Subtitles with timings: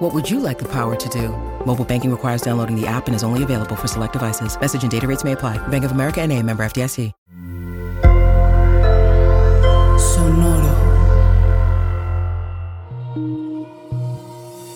[0.00, 1.28] What would you like the power to do?
[1.66, 4.58] Mobile banking requires downloading the app and is only available for select devices.
[4.58, 5.58] Message and data rates may apply.
[5.68, 7.12] Bank of America and a member FDIC.
[10.00, 10.74] Sonoro.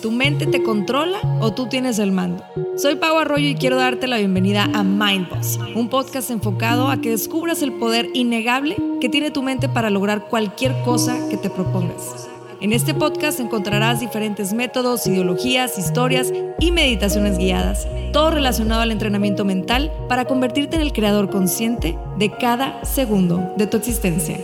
[0.03, 2.43] ¿Tu mente te controla o tú tienes el mando?
[2.77, 7.09] Soy Pau Arroyo y quiero darte la bienvenida a Mindboss, un podcast enfocado a que
[7.09, 12.29] descubras el poder innegable que tiene tu mente para lograr cualquier cosa que te propongas.
[12.61, 19.43] En este podcast encontrarás diferentes métodos, ideologías, historias y meditaciones guiadas, todo relacionado al entrenamiento
[19.43, 24.39] mental para convertirte en el creador consciente de cada segundo de tu existencia.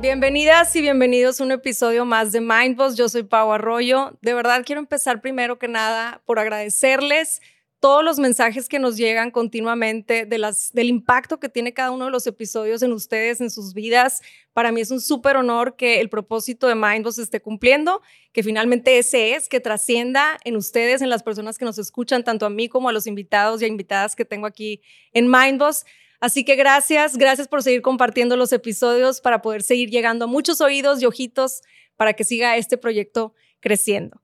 [0.00, 2.96] Bienvenidas y bienvenidos a un episodio más de Mindboss.
[2.96, 4.16] Yo soy Pau Arroyo.
[4.20, 7.40] De verdad quiero empezar primero que nada por agradecerles
[7.82, 12.28] todos los mensajes que nos llegan continuamente del impacto que tiene cada uno de los
[12.28, 14.22] episodios en ustedes, en sus vidas.
[14.52, 18.98] Para mí es un súper honor que el propósito de Mindboss esté cumpliendo, que finalmente
[18.98, 22.68] ese es, que trascienda en ustedes, en las personas que nos escuchan, tanto a mí
[22.68, 24.80] como a los invitados y a invitadas que tengo aquí
[25.12, 25.84] en Mindboss.
[26.20, 30.60] Así que gracias, gracias por seguir compartiendo los episodios para poder seguir llegando a muchos
[30.60, 31.62] oídos y ojitos
[31.96, 34.22] para que siga este proyecto creciendo.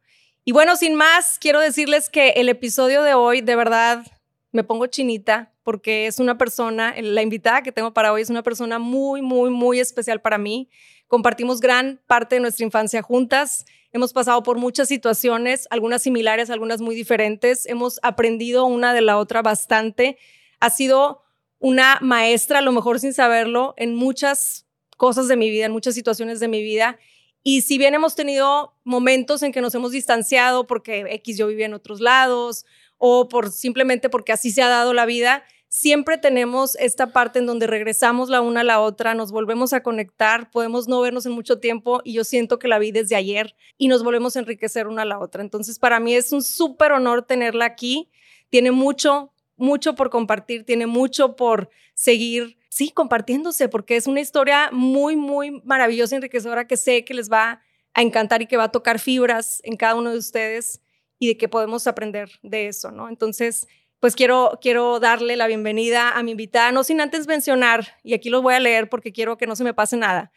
[0.49, 4.07] Y bueno, sin más, quiero decirles que el episodio de hoy, de verdad,
[4.51, 8.43] me pongo chinita porque es una persona, la invitada que tengo para hoy es una
[8.43, 10.71] persona muy, muy, muy especial para mí.
[11.07, 13.67] Compartimos gran parte de nuestra infancia juntas.
[13.93, 17.67] Hemos pasado por muchas situaciones, algunas similares, algunas muy diferentes.
[17.67, 20.17] Hemos aprendido una de la otra bastante.
[20.61, 21.25] Ha sido
[21.59, 25.95] una maestra, a lo mejor sin saberlo, en muchas cosas de mi vida, en muchas
[25.95, 26.99] situaciones de mi vida.
[27.43, 31.67] Y si bien hemos tenido momentos en que nos hemos distanciado porque X yo vivía
[31.67, 32.67] en otros lados
[32.99, 37.47] o por simplemente porque así se ha dado la vida, siempre tenemos esta parte en
[37.47, 41.33] donde regresamos la una a la otra, nos volvemos a conectar, podemos no vernos en
[41.33, 44.89] mucho tiempo y yo siento que la vi desde ayer y nos volvemos a enriquecer
[44.89, 45.43] una a la otra.
[45.43, 48.11] Entonces, para mí es un súper honor tenerla aquí.
[48.51, 54.71] Tiene mucho, mucho por compartir, tiene mucho por seguir, sí, compartiéndose, porque es una historia
[54.73, 57.63] muy, muy maravillosa, enriquecedora, que sé que les va
[57.95, 60.81] a encantar y que va a tocar fibras en cada uno de ustedes
[61.19, 63.09] y de que podemos aprender de eso, ¿no?
[63.09, 63.67] Entonces,
[64.01, 68.31] pues quiero, quiero darle la bienvenida a mi invitada, no sin antes mencionar, y aquí
[68.31, 70.31] lo voy a leer porque quiero que no se me pase nada.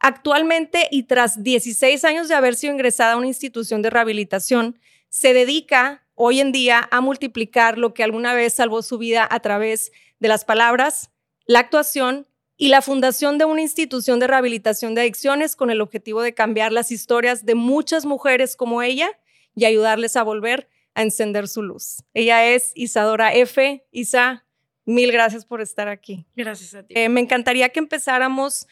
[0.00, 4.78] Actualmente y tras 16 años de haber sido ingresada a una institución de rehabilitación,
[5.08, 9.40] se dedica hoy en día a multiplicar lo que alguna vez salvó su vida a
[9.40, 11.10] través de las palabras,
[11.46, 16.22] la actuación y la fundación de una institución de rehabilitación de adicciones con el objetivo
[16.22, 19.10] de cambiar las historias de muchas mujeres como ella
[19.56, 22.04] y ayudarles a volver a encender su luz.
[22.14, 23.84] Ella es Isadora F.
[23.90, 24.44] Isa,
[24.84, 26.26] mil gracias por estar aquí.
[26.36, 26.94] Gracias a ti.
[26.96, 28.68] Eh, me encantaría que empezáramos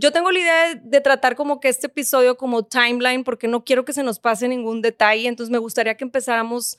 [0.00, 3.84] yo tengo la idea de, tratar como que este episodio como timeline porque no quiero
[3.84, 6.78] que se nos pase ningún detalle, entonces me gustaría que empezáramos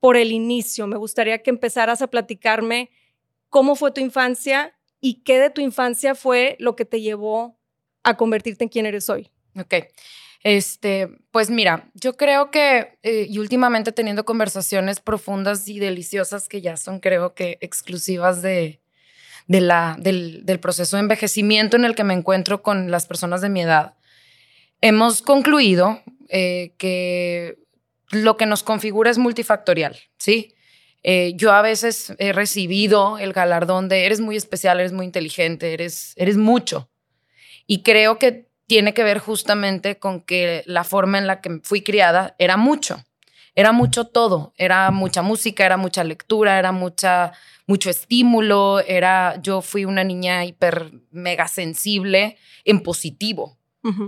[0.00, 2.90] por el inicio, me gustaría que empezaras a platicarme
[3.54, 7.56] cómo fue tu infancia y qué de tu infancia fue lo que te llevó
[8.02, 9.30] a convertirte en quien eres hoy.
[9.56, 9.74] Ok.
[10.42, 16.62] Este, pues mira, yo creo que, eh, y últimamente teniendo conversaciones profundas y deliciosas que
[16.62, 18.80] ya son, creo que, exclusivas de,
[19.46, 23.62] la, del, proceso de envejecimiento en el que me encuentro con las personas de mi
[23.62, 23.94] edad,
[24.80, 27.56] hemos concluido eh, que
[28.10, 30.56] lo que nos configura es multifactorial, ¿sí?
[31.04, 35.72] Eh, yo a veces he recibido el galardón de eres muy especial, eres muy inteligente,
[35.72, 36.90] eres, eres mucho.
[37.66, 41.82] Y creo que tiene que ver justamente con que la forma en la que fui
[41.82, 43.04] criada era mucho.
[43.54, 44.52] Era mucho todo.
[44.56, 47.32] Era mucha música, era mucha lectura, era mucha
[47.66, 53.58] mucho estímulo, era, yo fui una niña hiper mega sensible en positivo,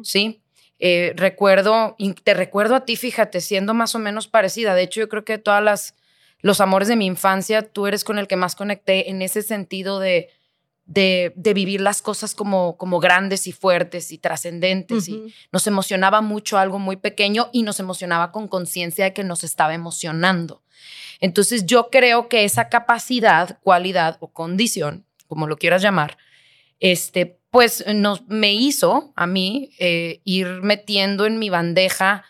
[0.03, 0.43] ¿sí?
[0.79, 4.75] Eh, recuerdo, te recuerdo a ti, fíjate, siendo más o menos parecida.
[4.75, 5.95] De hecho, yo creo que todas las,
[6.47, 9.99] los amores de mi infancia, tú eres con el que más conecté en ese sentido
[9.99, 10.31] de,
[10.85, 15.09] de, vivir las cosas como, como grandes y fuertes y trascendentes.
[15.09, 19.43] Y nos emocionaba mucho algo muy pequeño y nos emocionaba con conciencia de que nos
[19.43, 20.63] estaba emocionando.
[21.19, 26.17] Entonces yo creo que esa capacidad, cualidad o condición, como lo quieras llamar,
[26.79, 32.25] este, pues nos, me hizo a mí eh, ir metiendo en mi bandeja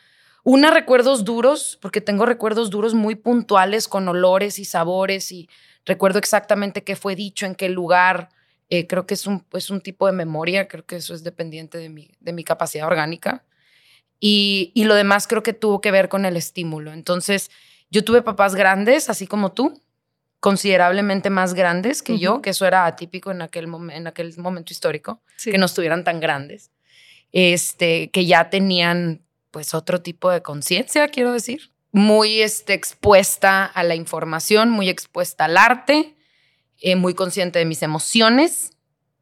[0.49, 5.49] una recuerdos duros, porque tengo recuerdos duros muy puntuales con olores y sabores y
[5.85, 8.29] recuerdo exactamente qué fue dicho, en qué lugar.
[8.71, 11.79] Eh, creo que es un, es un tipo de memoria, creo que eso es dependiente
[11.79, 13.43] de mi, de mi capacidad orgánica.
[14.21, 16.93] Y, y lo demás creo que tuvo que ver con el estímulo.
[16.93, 17.51] Entonces,
[17.91, 19.83] yo tuve papás grandes, así como tú,
[20.39, 25.21] considerablemente más grandes que yo, que eso era atípico en aquel, en aquel momento histórico,
[25.43, 26.71] que no estuvieran tan grandes,
[27.33, 29.26] este, que ya tenían
[29.57, 35.47] pues otro tipo de conciencia, quiero decir, muy este, expuesta a la información, muy expuesta
[35.47, 36.15] al arte,
[36.79, 38.73] eh, muy consciente de mis emociones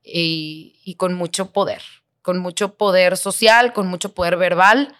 [0.02, 1.82] y, y, con mucho poder,
[2.20, 4.96] con mucho poder social, con mucho poder verbal.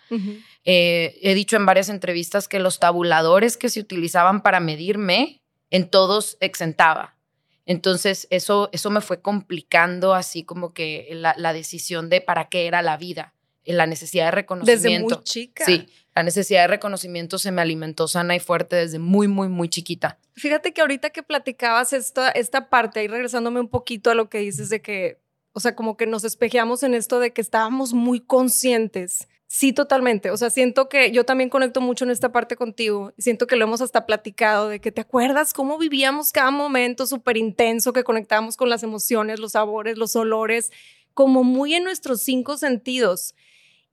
[0.65, 5.91] Eh, he dicho en varias entrevistas que los tabuladores que se utilizaban para medirme, en
[5.91, 7.17] todos exentaba.
[7.67, 12.69] Entonces, eso, eso me fue complicando así como que la, la decisión de para qué
[12.69, 13.34] era la vida,
[13.73, 15.09] la necesidad de reconocimiento.
[15.09, 15.65] Desde muy chica.
[15.65, 19.69] Sí, la necesidad de reconocimiento se me alimentó sana y fuerte desde muy, muy, muy
[19.69, 20.19] chiquita.
[20.35, 24.39] Fíjate que ahorita que platicabas esta, esta parte, ahí regresándome un poquito a lo que
[24.39, 25.21] dices de que,
[25.53, 30.33] o sea, como que nos espejeamos en esto de que estábamos muy conscientes Sí, totalmente.
[30.33, 33.13] O sea, siento que yo también conecto mucho en esta parte contigo.
[33.19, 37.37] Siento que lo hemos hasta platicado de que te acuerdas cómo vivíamos cada momento súper
[37.37, 40.73] intenso, que conectábamos con las emociones, los sabores, los olores,
[41.13, 43.37] como muy en nuestros cinco sentidos.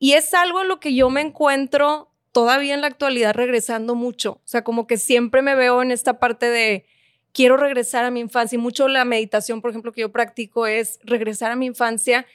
[0.01, 4.33] Y es algo a lo que yo me encuentro todavía en la actualidad regresando mucho.
[4.33, 6.85] O sea, como que siempre me veo en esta parte de
[7.31, 8.57] quiero regresar a mi infancia.
[8.57, 12.25] Y mucho la meditación, por ejemplo, que yo practico es regresar a mi infancia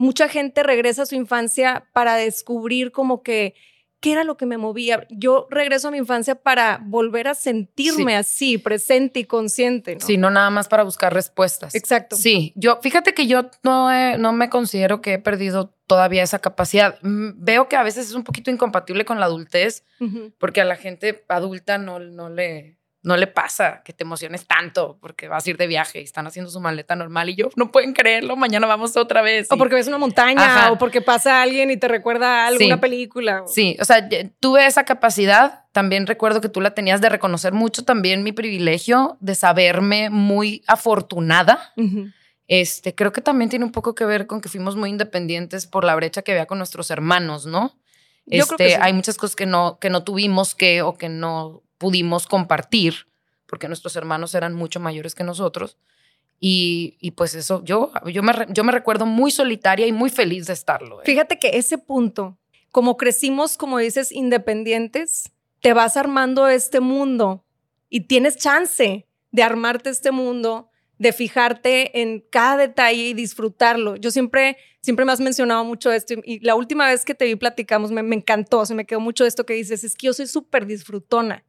[0.00, 3.54] mucha gente regresa a su infancia para descubrir como que
[4.00, 5.06] qué era lo que me movía.
[5.10, 9.94] Yo regreso a mi infancia para volver a sentirme así, presente y consciente.
[9.94, 10.00] ¿no?
[10.00, 11.74] Sí, no nada más para buscar respuestas.
[11.74, 12.16] Exacto.
[12.16, 16.98] Sí, yo, fíjate que yo no, no me considero que he perdido todavía esa capacidad.
[17.02, 19.84] Veo que a veces es un poquito incompatible con la adultez,
[20.38, 24.98] porque a la gente adulta no, no le no le pasa que te emociones tanto
[25.00, 27.72] porque vas a ir de viaje y están haciendo su maleta normal y yo no
[27.72, 29.50] pueden creerlo, mañana vamos otra vez.
[29.50, 33.44] O porque ves una montaña o porque pasa alguien y te recuerda alguna película.
[33.46, 34.06] Sí, o sea,
[34.38, 39.16] tuve esa capacidad, también recuerdo que tú la tenías de reconocer mucho también mi privilegio
[39.20, 41.72] de saberme muy afortunada.
[42.48, 45.84] Este, creo que también tiene un poco que ver con que fuimos muy independientes por
[45.84, 47.78] la brecha que había con nuestros hermanos, ¿no?
[48.26, 51.08] Yo creo que este, hay muchas cosas que no, que no tuvimos que o que
[51.08, 53.06] no pudimos compartir,
[53.46, 55.78] porque nuestros hermanos eran mucho mayores que nosotros.
[56.38, 60.46] Y, y pues eso, yo, yo, me, yo me recuerdo muy solitaria y muy feliz
[60.46, 61.00] de estarlo.
[61.00, 61.04] ¿eh?
[61.06, 62.38] Fíjate que ese punto,
[62.70, 67.46] como crecimos, como dices, independientes, te vas armando este mundo
[67.88, 70.68] y tienes chance de armarte este mundo,
[70.98, 73.96] de fijarte en cada detalle y disfrutarlo.
[73.96, 77.36] Yo siempre, siempre me has mencionado mucho esto y la última vez que te vi
[77.36, 80.26] platicamos me, me encantó, se me quedó mucho esto que dices, es que yo soy
[80.26, 81.42] súper disfrutona.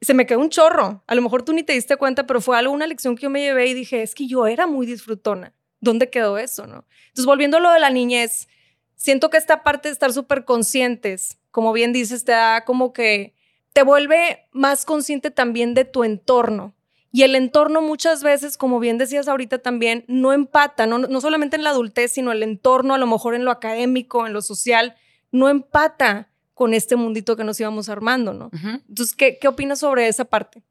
[0.00, 1.02] Se me quedó un chorro.
[1.06, 3.30] A lo mejor tú ni te diste cuenta, pero fue algo, una lección que yo
[3.30, 5.54] me llevé y dije, es que yo era muy disfrutona.
[5.80, 6.84] ¿Dónde quedó eso, no?
[7.08, 8.48] Entonces, volviendo a lo de la niñez,
[8.96, 13.34] siento que esta parte de estar súper conscientes, como bien dices, te da como que
[13.72, 16.74] te vuelve más consciente también de tu entorno.
[17.10, 21.56] Y el entorno muchas veces, como bien decías ahorita también, no empata, no, no solamente
[21.56, 24.96] en la adultez, sino el entorno, a lo mejor en lo académico, en lo social,
[25.30, 28.50] no empata con este mundito que nos íbamos armando, ¿no?
[28.52, 30.64] Entonces, ¿qué, ¿qué opinas sobre esa parte?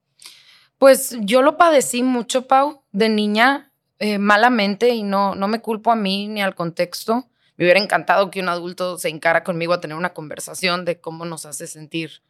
[0.78, 5.90] Pues yo lo padecí mucho, Pau, de niña, eh, malamente, y no, no me culpo
[5.90, 7.30] a mí ni al contexto.
[7.56, 11.24] Me hubiera encantado que un adulto se encara conmigo a tener una conversación de cómo
[11.24, 12.22] nos hace sentir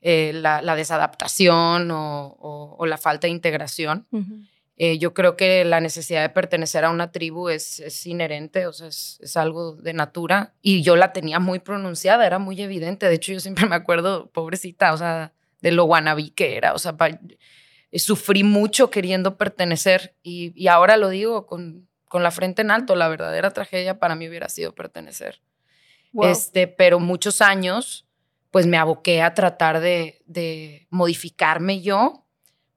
[0.00, 4.06] eh, la, desadaptación o, la falta de integración.
[4.82, 8.72] Eh, yo creo que la necesidad de pertenecer a una tribu es, es inherente, o
[8.72, 10.54] sea, es, es, algo de natura.
[10.62, 13.06] Y yo la tenía muy pronunciada, era muy evidente.
[13.06, 16.72] De hecho, yo siempre me acuerdo, pobrecita, o sea, de lo guanabí que era.
[16.72, 16.96] O sea,
[17.92, 20.14] sufrí mucho queriendo pertenecer.
[20.22, 24.14] Y, y ahora lo digo con, con, la frente en alto, la verdadera tragedia para
[24.14, 25.42] mí hubiera sido pertenecer.
[26.22, 28.06] Este, pero muchos años,
[28.50, 32.24] pues me aboqué a tratar de, de modificarme yo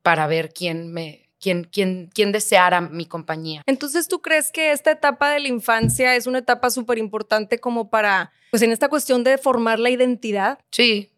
[0.01, 3.63] para ver quién me, quien, quien, quien deseara mi compañía.
[3.65, 7.89] Entonces, ¿tú crees que esta etapa de la infancia es una etapa súper importante como
[7.89, 10.59] para, pues en esta cuestión de formar la identidad?
[10.71, 11.12] Sí,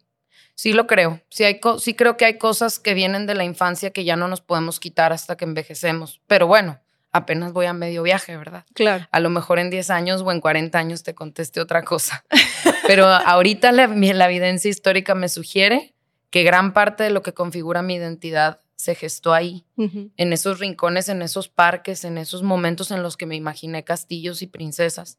[0.56, 1.20] sí lo creo.
[1.28, 4.26] Sí, hay sí creo que hay cosas que vienen de la infancia que ya no
[4.26, 6.20] nos podemos quitar hasta que envejecemos.
[6.26, 6.80] Pero bueno,
[7.12, 8.64] apenas voy a medio viaje, ¿verdad?
[8.74, 9.06] Claro.
[9.12, 12.24] A lo mejor en 10 años o en 40 años te conteste otra cosa.
[12.88, 15.94] Pero ahorita la, la evidencia histórica me sugiere
[16.30, 21.08] que gran parte de lo que configura mi identidad se gestó ahí, en esos rincones,
[21.08, 25.18] en esos parques, en esos momentos en los que me imaginé castillos y princesas.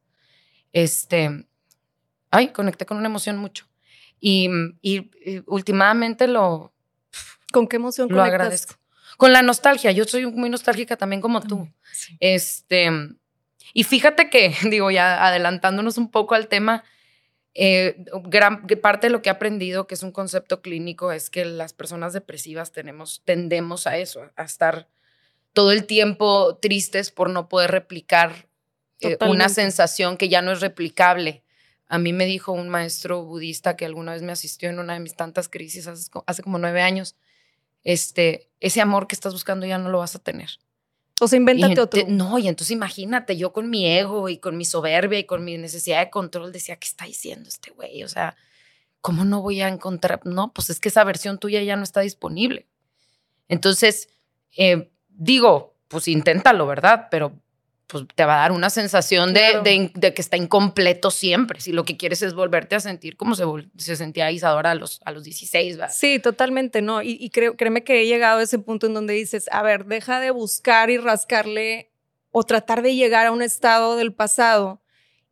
[0.73, 1.47] Este,
[2.29, 3.67] ay, conecté con una emoción mucho.
[4.19, 4.49] Y,
[4.81, 5.09] y,
[5.47, 6.73] últimamente lo...
[7.51, 8.75] ¿Con qué emoción Lo agradezco.
[9.17, 11.67] Con la nostalgia, yo soy muy nostálgica también como tú.
[12.19, 12.91] Este,
[13.73, 16.83] y fíjate que, digo, ya adelantándonos un poco al tema,
[17.59, 21.43] eh, gran parte de lo que he aprendido, que es un concepto clínico, es que
[21.43, 24.87] las personas depresivas tenemos, tendemos a eso, a estar
[25.53, 28.47] todo el tiempo tristes por no poder replicar
[29.01, 31.43] eh, una sensación que ya no es replicable.
[31.87, 34.99] A mí me dijo un maestro budista que alguna vez me asistió en una de
[34.99, 37.15] mis tantas crisis hace, como nueve años,
[37.83, 40.59] este, ese amor que estás buscando ya no lo vas a tener.
[41.19, 42.03] O sea, invéntate otro.
[42.07, 45.57] No, y entonces imagínate, yo con mi ego y con mi soberbia y con mi
[45.57, 48.03] necesidad de control decía, ¿qué está diciendo este güey?
[48.03, 48.35] O sea,
[49.01, 50.21] ¿cómo no voy a encontrar?
[50.25, 52.67] No, pues es que esa versión tuya ya no está disponible.
[53.47, 54.09] Entonces,
[54.57, 57.07] eh, digo, pues inténtalo, ¿verdad?
[57.09, 57.33] Pero
[57.87, 61.61] pues te va a dar una sensación de, que está incompleto siempre.
[61.61, 63.45] Si lo que quieres es volverte a sentir como se,
[63.77, 65.93] se sentía Isadora a los, a los 16, ¿verdad?
[65.95, 67.01] Sí, totalmente, ¿no?
[67.01, 70.19] Y, creo, créeme que he llegado a ese punto en donde dices, a ver, deja
[70.19, 71.89] de buscar y rascarle
[72.31, 74.81] o tratar de llegar a un estado del pasado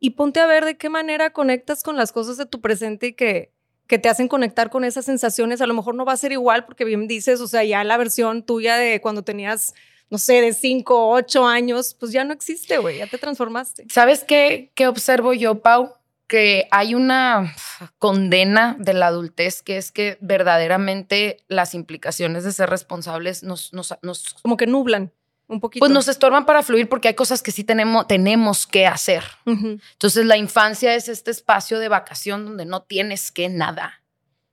[0.00, 3.12] y ponte a ver de qué manera conectas con las cosas de tu presente y
[3.12, 3.52] que,
[3.86, 5.60] que te hacen conectar con esas sensaciones.
[5.60, 7.98] A lo mejor no va a ser igual porque bien dices, o sea, ya la
[7.98, 9.74] versión tuya de cuando tenías
[10.10, 13.86] no sé, de cinco, ocho años, pues ya no existe, güey, ya te transformaste.
[13.90, 15.94] ¿Sabes qué, qué observo yo, Pau?
[16.26, 17.54] Que hay una
[17.98, 23.72] condena de la adultez que es que verdaderamente las implicaciones de ser responsables nos...
[23.72, 25.12] nos, nos Como que nublan
[25.48, 25.80] un poquito.
[25.80, 29.24] Pues nos estorban para fluir porque hay cosas que sí tenemos, tenemos que hacer.
[29.44, 34.02] Entonces la infancia es este espacio de vacación donde no tienes que nada,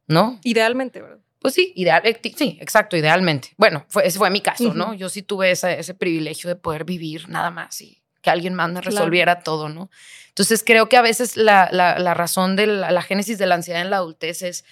[0.07, 0.39] ¿no?
[0.43, 1.19] Idealmente, ¿verdad?
[1.43, 3.49] Pues sí, ideal, eh, sí, exacto, idealmente.
[3.57, 4.93] Bueno, fue, ese fue mi caso, ¿no?
[4.93, 8.79] Yo sí tuve ese, privilegio de poder vivir nada más y que alguien más me
[8.79, 9.89] resolviera todo, ¿no?
[10.29, 13.89] Entonces creo que a veces la, la, razón de la, génesis de la ansiedad en
[13.89, 14.63] la adultez es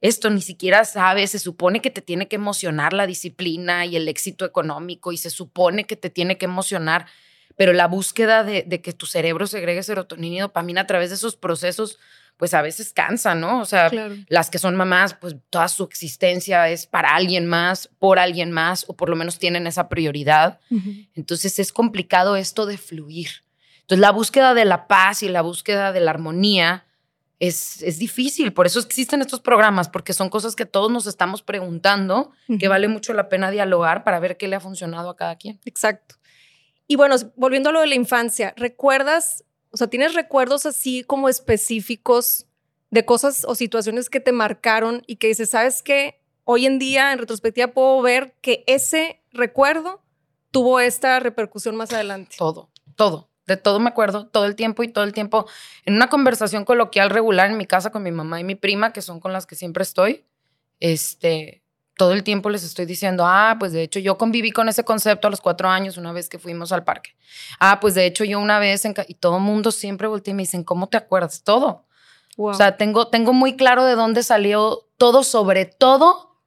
[0.00, 4.06] esto, ni siquiera sabes, se supone que te tiene que emocionar la disciplina y el
[4.06, 7.06] éxito económico y se supone que te tiene que emocionar,
[7.56, 11.16] pero la búsqueda de, de que tu cerebro segregue serotonina y dopamina a través de
[11.16, 11.98] esos procesos
[12.36, 13.60] pues a veces cansa, ¿no?
[13.60, 13.90] O sea,
[14.28, 18.84] las que son mamás, pues toda su existencia es para alguien más, por alguien más,
[18.88, 20.60] o por lo menos tienen esa prioridad.
[21.14, 23.28] Entonces es complicado esto de fluir.
[23.82, 26.86] Entonces la búsqueda de la paz y la búsqueda de la armonía
[27.40, 28.52] es, es difícil.
[28.52, 32.86] Por eso existen estos programas, porque son cosas que todos nos estamos preguntando, que vale
[32.86, 35.58] mucho la pena dialogar para ver qué le ha funcionado a cada quien.
[35.64, 36.16] Exacto.
[36.86, 41.28] Y bueno, volviendo a lo de la infancia, ¿recuerdas o sea, ¿tienes recuerdos así como
[41.28, 42.46] específicos
[42.90, 46.20] de cosas o situaciones que te marcaron y que dices, ¿sabes qué?
[46.44, 50.02] Hoy en día, en retrospectiva, puedo ver que ese recuerdo
[50.50, 52.36] tuvo esta repercusión más adelante.
[52.36, 53.28] Todo, todo.
[53.46, 55.46] De todo me acuerdo, todo el tiempo y todo el tiempo.
[55.84, 59.02] En una conversación coloquial regular en mi casa con mi mamá y mi prima, que
[59.02, 60.24] son con las que siempre estoy,
[60.78, 61.64] este,
[62.00, 65.28] todo el tiempo les estoy diciendo, ah, pues de hecho yo conviví con ese concepto
[65.28, 67.10] a los cuatro años una vez que fuimos al parque.
[67.58, 70.34] Ah, pues de hecho yo una vez, en, y todo el mundo siempre voltea y
[70.34, 71.42] me dicen, ¿cómo te acuerdas?
[71.44, 71.84] Todo.
[72.38, 76.38] O sea, tengo, tengo muy claro de dónde salió todo, sobre todo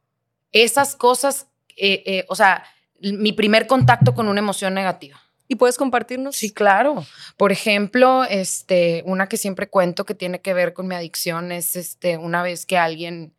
[0.52, 2.64] esas cosas, eh, eh, o sea,
[3.00, 5.22] mi primer contacto con una emoción negativa.
[5.48, 6.36] ¿Y puedes compartirnos?
[6.36, 7.06] Sí, claro.
[7.38, 11.76] Por ejemplo, este, una que siempre cuento que tiene que ver con mi adicción es
[11.76, 13.33] este, una vez que alguien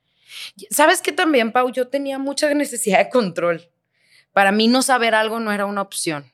[0.70, 1.70] ¿Sabes qué también, Pau?
[1.70, 3.70] Yo tenía mucha necesidad de control.
[4.32, 6.32] Para mí no saber algo no era una opción,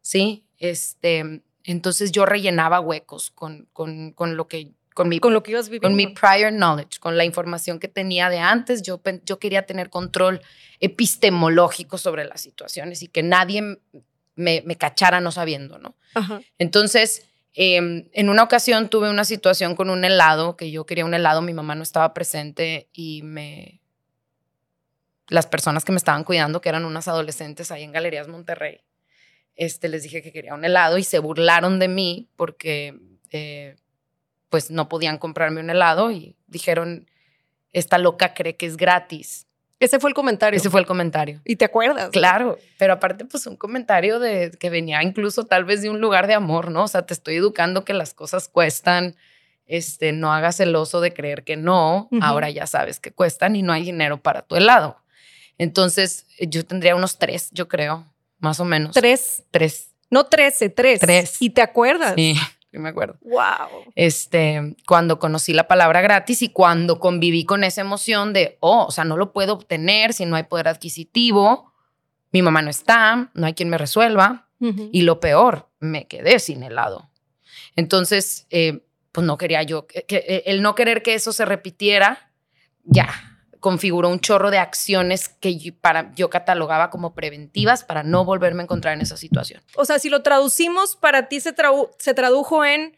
[0.00, 0.44] ¿sí?
[0.58, 5.52] Este, entonces yo rellenaba huecos con, con, con lo que con mi, con lo que
[5.52, 5.88] ibas viviendo.
[5.88, 8.82] Con mi prior knowledge, con la información que tenía de antes.
[8.82, 10.40] Yo, yo quería tener control
[10.80, 13.78] epistemológico sobre las situaciones y que nadie
[14.34, 15.96] me, me cachara no sabiendo, ¿no?
[16.58, 21.14] Entonces, Em, en una ocasión tuve una situación con un helado, que yo quería un
[21.14, 23.80] helado, mi mamá no estaba presente y me...
[25.28, 28.80] Las personas que me estaban cuidando, que eran unas adolescentes ahí en Galerías Monterrey,
[29.54, 32.98] este, les dije que quería un helado y se burlaron de mí porque
[33.30, 33.76] eh,
[34.48, 37.10] pues no podían comprarme un helado y dijeron,
[37.72, 39.46] esta loca cree que es gratis.
[39.82, 40.56] Ese fue el comentario.
[40.56, 41.40] Ese fue el comentario.
[41.44, 42.10] ¿Y te acuerdas?
[42.10, 46.28] Claro, pero aparte pues un comentario de que venía incluso tal vez de un lugar
[46.28, 46.84] de amor, ¿no?
[46.84, 49.16] O sea, te estoy educando que las cosas cuestan,
[49.66, 53.62] este, no hagas el oso de creer que no, ahora ya sabes que cuestan y
[53.62, 54.96] no hay dinero para tu helado.
[55.58, 58.06] Entonces, yo tendría unos tres, yo creo,
[58.38, 58.94] más o menos.
[58.94, 59.42] ¿Tres?
[59.50, 59.88] Tres.
[60.10, 61.00] No trece, tres.
[61.00, 61.36] Tres.
[61.40, 62.14] ¿Y te acuerdas?
[62.16, 62.36] Sí
[62.80, 63.16] me acuerdo.
[63.22, 63.92] Wow.
[63.94, 68.90] Este, cuando conocí la palabra gratis y cuando conviví con esa emoción de, oh, o
[68.90, 71.72] sea, no lo puedo obtener si no hay poder adquisitivo,
[72.32, 74.48] mi mamá no está, no hay quien me resuelva.
[74.92, 77.10] Y lo peor, me quedé sin helado.
[77.74, 82.30] Entonces, eh, pues no quería yo, que, eh, el no querer que eso se repitiera,
[82.84, 83.31] ya,
[83.62, 88.62] configuró un chorro de acciones que yo, para, yo catalogaba como preventivas para no volverme
[88.62, 89.62] a encontrar en esa situación.
[89.76, 91.54] O sea, si lo traducimos, para ti se,
[91.98, 92.96] se tradujo en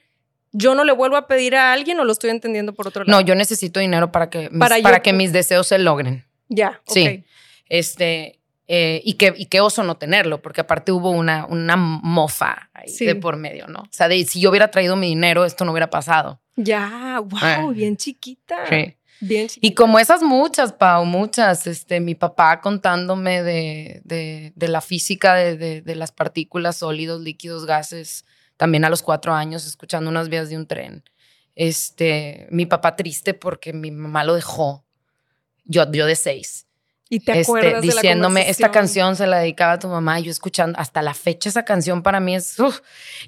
[0.53, 3.21] yo no le vuelvo a pedir a alguien o lo estoy entendiendo por otro lado.
[3.21, 6.25] No, yo necesito dinero para que, mis, para, que mis deseos se logren.
[6.49, 7.25] Ya, sí.
[7.69, 12.71] Este, eh, y, qué, y qué oso no tenerlo, porque aparte hubo una, una mofa
[12.73, 13.81] ahí de por medio, ¿no?
[13.81, 16.41] O sea, de, si yo hubiera traído mi dinero, esto no hubiera pasado.
[16.57, 17.75] Ya, wow, eh.
[17.75, 18.67] bien chiquita.
[18.71, 18.97] Sí.
[19.61, 25.83] Y como esas muchas, Pau, muchas, este, mi papá contándome de, de, la física de,
[25.83, 28.25] de, las partículas, sólidos, líquidos, gases,
[28.57, 31.05] también a los cuatro años, escuchando unas vías de un tren.
[31.55, 34.85] Este, mi papá triste porque mi mamá lo dejó,
[35.65, 36.67] yo, yo de seis.
[37.11, 40.31] Y te este, acuerdas diciéndome, esta canción se la dedicaba a tu mamá, y yo
[40.31, 42.57] escuchando, hasta la fecha esa canción para mí es,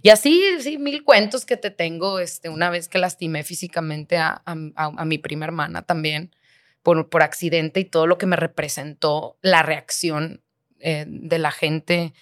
[0.03, 4.43] y así, sí, mil cuentos que te tengo, este, una vez que lastimé físicamente a,
[4.47, 6.35] a, mi prima hermana también,
[6.83, 10.43] por, por accidente y todo lo que me representó la reacción
[10.81, 12.15] eh, de la gente,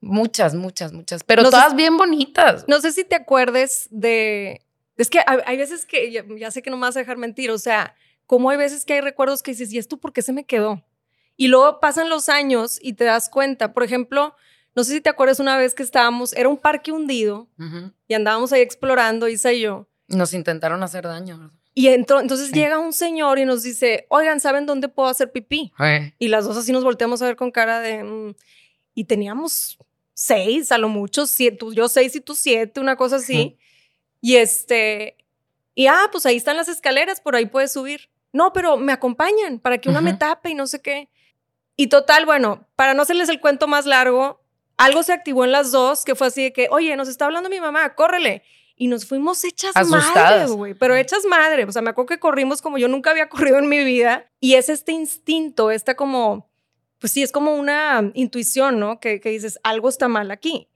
[0.00, 2.66] muchas, muchas, muchas, pero todas bien bonitas.
[2.68, 4.60] No sé si te acuerdes de,
[4.98, 7.50] es que hay, veces que, ya, ya, sé que no me vas a dejar mentir,
[7.50, 7.94] o sea,
[8.26, 10.84] como hay veces que hay recuerdos que dices, ¿y esto por qué se me quedó?
[11.40, 13.72] Y luego pasan los años y te das cuenta.
[13.72, 14.34] Por ejemplo,
[14.74, 17.48] no sé si te acuerdas una vez que estábamos, era un parque hundido
[18.08, 19.86] y andábamos ahí explorando, Isa y yo.
[20.08, 21.52] Nos intentaron hacer daño.
[21.74, 25.72] Y entró, entonces llega un señor y nos dice, oigan, ¿saben dónde puedo hacer pipí?
[26.18, 28.02] Y las dos así nos volteamos a ver con cara de...
[28.02, 28.34] Mm",
[28.94, 29.78] y teníamos
[30.12, 33.56] seis, a lo mucho, siete, yo seis y tú siete, una cosa así.
[34.20, 35.16] Y este...
[35.76, 38.10] Y ah, pues ahí están las escaleras, por ahí puedes subir.
[38.32, 41.08] No, pero me acompañan para que una me tape y no sé qué.
[41.80, 44.40] Y total, bueno, para no hacerles el cuento más largo,
[44.76, 47.48] algo se activó en las dos que fue así de que, oye, nos está hablando
[47.48, 48.42] mi mamá, córrele.
[48.74, 51.66] Y nos fuimos hechas madre, güey, pero hechas madre.
[51.66, 54.28] O sea, me acuerdo que corrimos como yo nunca había corrido en mi vida.
[54.40, 56.50] Y es este instinto, esta como,
[56.98, 58.98] pues sí, es como una intuición, ¿no?
[58.98, 60.68] Que, que dices, algo está mal aquí.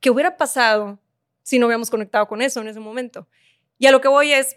[0.00, 0.98] ¿Qué hubiera pasado
[1.42, 3.28] si no hubiéramos conectado con eso en ese momento?
[3.78, 4.56] Y a lo que voy es,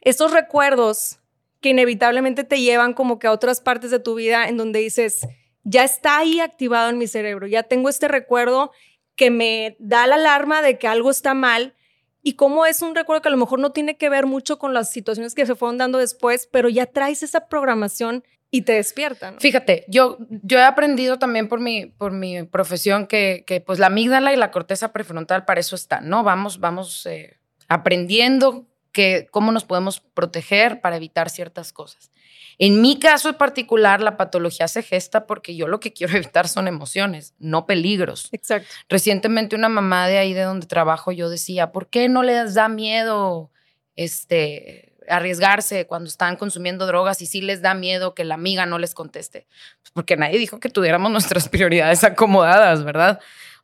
[0.00, 1.19] estos recuerdos
[1.60, 5.26] que inevitablemente te llevan como que a otras partes de tu vida en donde dices,
[5.64, 8.72] ya está ahí activado en mi cerebro, ya tengo este recuerdo
[9.14, 11.74] que me da la alarma de que algo está mal
[12.22, 14.74] y cómo es un recuerdo que a lo mejor no tiene que ver mucho con
[14.74, 19.34] las situaciones que se fueron dando después, pero ya traes esa programación y te despierta.
[19.38, 23.86] Fíjate, yo, yo he aprendido también por mi, por mi profesión que, que pues la
[23.86, 26.24] amígdala y la corteza prefrontal para eso están, ¿no?
[26.24, 27.36] Vamos, vamos eh,
[27.68, 32.10] aprendiendo que cómo nos podemos proteger para evitar ciertas cosas.
[32.58, 36.46] En mi caso en particular, la patología se gesta porque yo lo que quiero evitar
[36.46, 38.28] son emociones, no peligros.
[38.32, 38.68] Exacto.
[38.88, 42.68] Recientemente una mamá de ahí de donde trabajo yo decía, ¿por qué no les da
[42.68, 43.50] miedo
[43.96, 48.78] este arriesgarse cuando están consumiendo drogas y sí les da miedo que la amiga no
[48.78, 49.46] les conteste?
[49.80, 53.20] Pues porque nadie dijo que tuviéramos nuestras prioridades acomodadas, ¿verdad?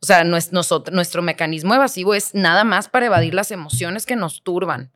[0.07, 4.45] O sea, nuestro, nuestro mecanismo evasivo es nada más para evadir las emociones que nos
[4.45, 4.93] turban.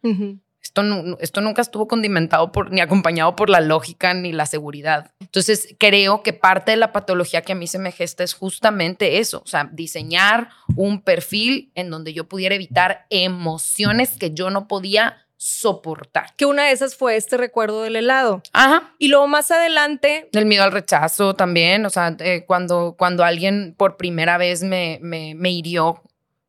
[0.62, 0.82] Esto,
[1.18, 5.10] esto, nunca estuvo condimentado por, ni acompañado por la lógica ni la seguridad.
[5.18, 9.18] Entonces, creo que parte de la patología que a mí se me gesta es justamente
[9.18, 14.68] eso, o sea, diseñar un perfil en donde yo pudiera evitar emociones que yo no
[14.68, 16.36] podía soportar.
[16.36, 18.42] Que una de esas fue este recuerdo del helado.
[18.52, 18.94] Ajá.
[18.98, 20.28] Y luego más adelante...
[20.34, 24.98] El miedo al rechazo también, o sea, eh, cuando, cuando alguien por primera vez me,
[25.00, 26.02] me, hirió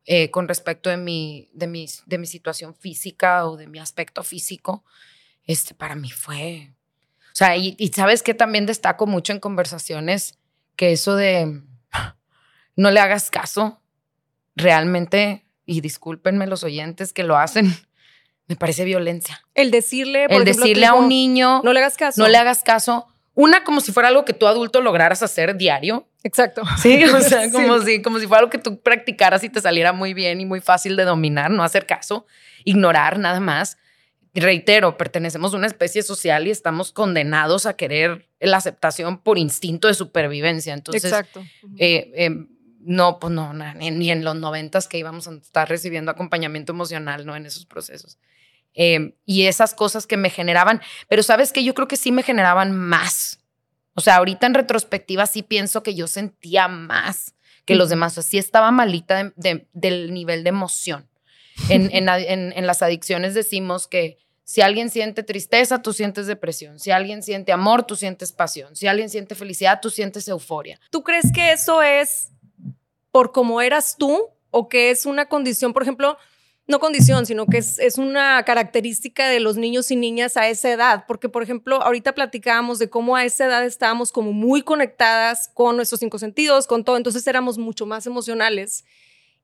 [0.04, 4.22] eh, con respecto de mi, de, mi, de mi situación física o de mi aspecto
[4.22, 4.84] físico,
[5.44, 6.74] este, para mí fue...
[7.28, 10.38] O sea, y, y sabes que también destaco mucho en conversaciones
[10.76, 11.62] que eso de
[12.76, 13.80] no le hagas caso,
[14.54, 17.74] realmente, y discúlpenme los oyentes que lo hacen,
[18.48, 19.42] me parece violencia.
[19.54, 22.20] El decirle, por el decirle a un niño, no le hagas caso.
[22.20, 23.06] No le hagas caso.
[23.34, 26.06] Una como si fuera algo que tú adulto lograras hacer diario.
[26.22, 26.62] Exacto.
[26.80, 29.92] Sí, o sea, como si como si fuera algo que tú practicaras y te saliera
[29.92, 32.26] muy bien y muy fácil de dominar, no hacer caso,
[32.64, 33.78] ignorar nada más.
[34.34, 39.88] Reitero, pertenecemos a una especie social y estamos condenados a querer la aceptación por instinto
[39.88, 40.72] de supervivencia.
[40.72, 41.44] Entonces, Exacto.
[41.78, 42.30] Eh,
[42.84, 47.36] no, pues no, ni, en los noventas que íbamos a estar recibiendo acompañamiento emocional, ¿no?
[47.36, 48.18] En esos procesos.
[48.74, 52.22] Em, y esas cosas que me generaban, pero sabes que yo creo que sí me
[52.22, 53.40] generaban más.
[53.94, 58.12] O sea, ahorita en retrospectiva sí pienso que yo sentía más que los demás.
[58.12, 61.08] O sea, sí estaba malita del nivel de emoción.
[61.68, 66.80] En, en, las adicciones decimos que si alguien siente tristeza, tú sientes depresión.
[66.80, 68.74] Si alguien siente amor, tú sientes pasión.
[68.74, 70.80] Si alguien siente felicidad, tú sientes euforia.
[70.90, 72.32] ¿Tú crees que eso es
[73.12, 76.18] por cómo eras tú o que es una condición, por ejemplo,
[76.66, 81.04] no condición, sino que es, una característica de los niños y niñas a esa edad.
[81.06, 85.76] Porque, por ejemplo, ahorita platicábamos de cómo a esa edad estábamos como muy conectadas con
[85.76, 88.84] nuestros cinco sentidos, con todo, entonces éramos mucho más emocionales.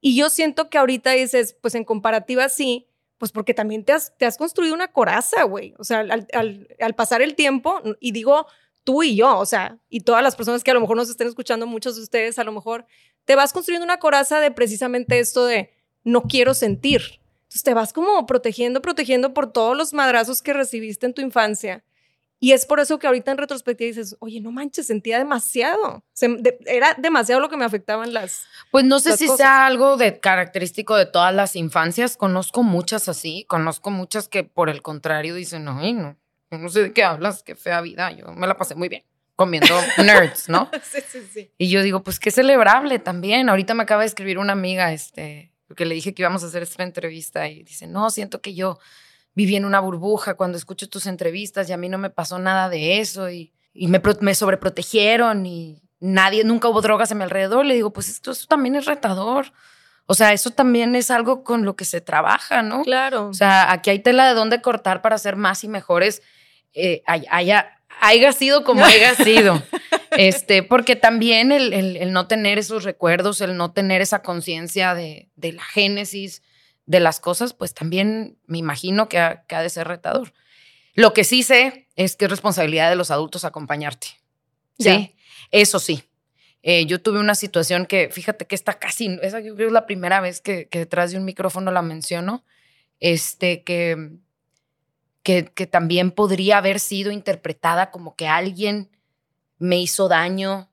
[0.00, 2.86] Y yo siento que ahorita dices, pues en comparativa sí,
[3.18, 5.74] pues porque también te has, construido una coraza, güey.
[5.78, 8.46] O sea, al, al, al pasar el tiempo, y digo
[8.84, 11.26] tú y yo, o sea, y todas las personas que a lo mejor nos estén
[11.26, 12.86] escuchando, muchos de ustedes, a lo mejor
[13.28, 15.70] te vas construyendo una coraza de precisamente esto de
[16.02, 17.20] no quiero sentir.
[17.42, 21.84] Entonces te vas como protegiendo, protegiendo por todos los madrazos que recibiste en tu infancia.
[22.40, 26.02] Y es por eso que ahorita en retrospectiva dices, oye, no manches, sentía demasiado.
[26.64, 28.46] era demasiado lo que me afectaban las.
[28.70, 32.16] Pues no sé si sea algo de característico de todas las infancias.
[32.16, 33.44] Conozco muchas así.
[33.46, 36.16] Conozco muchas que por el contrario dicen, no, no,
[36.50, 38.10] no sé de qué hablas, qué fea vida.
[38.10, 39.04] Yo me la pasé muy bien
[39.38, 40.68] comiendo nerds, ¿no?
[40.82, 41.52] sí, sí, sí.
[41.58, 43.48] Y yo digo, pues qué celebrable también.
[43.48, 46.64] Ahorita me acaba de escribir una amiga, este, porque le dije que íbamos a hacer
[46.64, 48.80] esta entrevista y dice, no, siento que yo
[49.34, 52.68] viví en una burbuja cuando escucho tus entrevistas y a mí no me pasó nada
[52.68, 57.64] de eso y, me, me sobreprotegieron y nadie, nunca hubo drogas a mi alrededor.
[57.64, 59.52] Le digo, pues esto, también es retador.
[60.06, 62.82] O sea, eso también es algo con lo que se trabaja, ¿no?
[62.82, 63.28] Claro.
[63.28, 66.22] O sea, aquí hay tela de dónde cortar para ser más y mejores.
[66.74, 69.62] Eh, haya, haya sido como haya sido.
[70.12, 75.28] Este, porque también el, el, no tener esos recuerdos, el no tener esa conciencia de,
[75.36, 76.42] de, la génesis
[76.86, 80.32] de las cosas, pues también me imagino que ha, que ha, de ser retador.
[80.94, 84.08] Lo que sí sé es que es responsabilidad de los adultos acompañarte.
[84.78, 85.14] Sí,
[85.50, 86.02] eso sí.
[86.62, 89.86] Eh, yo tuve una situación que, fíjate que está casi, esa yo creo es la
[89.86, 92.44] primera vez que, que detrás de un micrófono la menciono,
[92.98, 94.18] este, que
[95.22, 98.90] que, también podría haber sido interpretada como que alguien
[99.58, 100.70] me hizo daño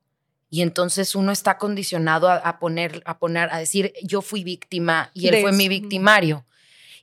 [0.49, 5.27] y entonces uno está condicionado a, poner, a poner, a decir, yo fui víctima y
[5.27, 6.45] él fue mi victimario.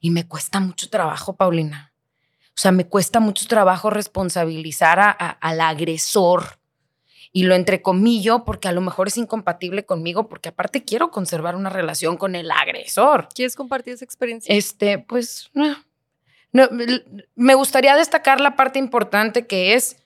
[0.00, 1.92] Y me cuesta mucho trabajo, Paulina.
[2.48, 6.58] O sea, me cuesta mucho trabajo responsabilizar al agresor.
[7.34, 11.70] Y lo entrecomillo porque a lo mejor es incompatible conmigo, porque aparte quiero conservar una
[11.70, 13.28] relación con el agresor.
[13.34, 14.54] ¿Quieres compartir esa experiencia?
[14.54, 15.76] Este, pues, no,
[16.52, 16.68] no,
[17.34, 19.96] me gustaría destacar la parte importante que es,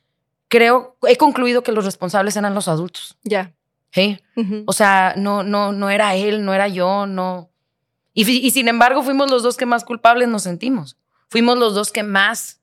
[0.48, 3.16] creo, he concluido que los responsables eran los adultos.
[3.24, 3.52] Ya.
[3.92, 4.20] Sí.
[4.66, 7.50] O sea, no, no, no era él, no era yo, no.
[8.12, 10.96] Y, y, sin embargo, fuimos los dos que más culpables nos sentimos.
[11.28, 12.60] Fuimos los dos que más,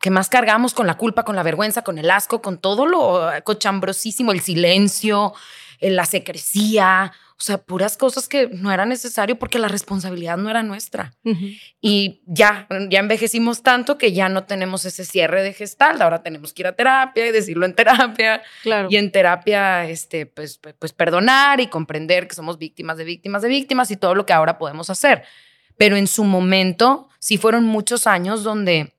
[0.00, 3.30] que más cargamos con la culpa, con la vergüenza, con el asco, con todo lo
[3.44, 5.34] cochambrosísimo, el silencio,
[5.80, 10.62] la secrecía, o sea, puras cosas que no era necesario porque la responsabilidad no era
[10.62, 11.14] nuestra.
[11.82, 16.00] Y ya, ya envejecimos tanto que ya no tenemos ese cierre de gestal.
[16.00, 18.42] Ahora tenemos que ir a terapia y decirlo en terapia.
[18.62, 18.88] Claro.
[18.90, 23.48] Y en terapia, este, pues, pues perdonar y comprender que somos víctimas de víctimas de
[23.48, 25.24] víctimas y todo lo que ahora podemos hacer.
[25.76, 28.94] Pero en su momento, sí fueron muchos años donde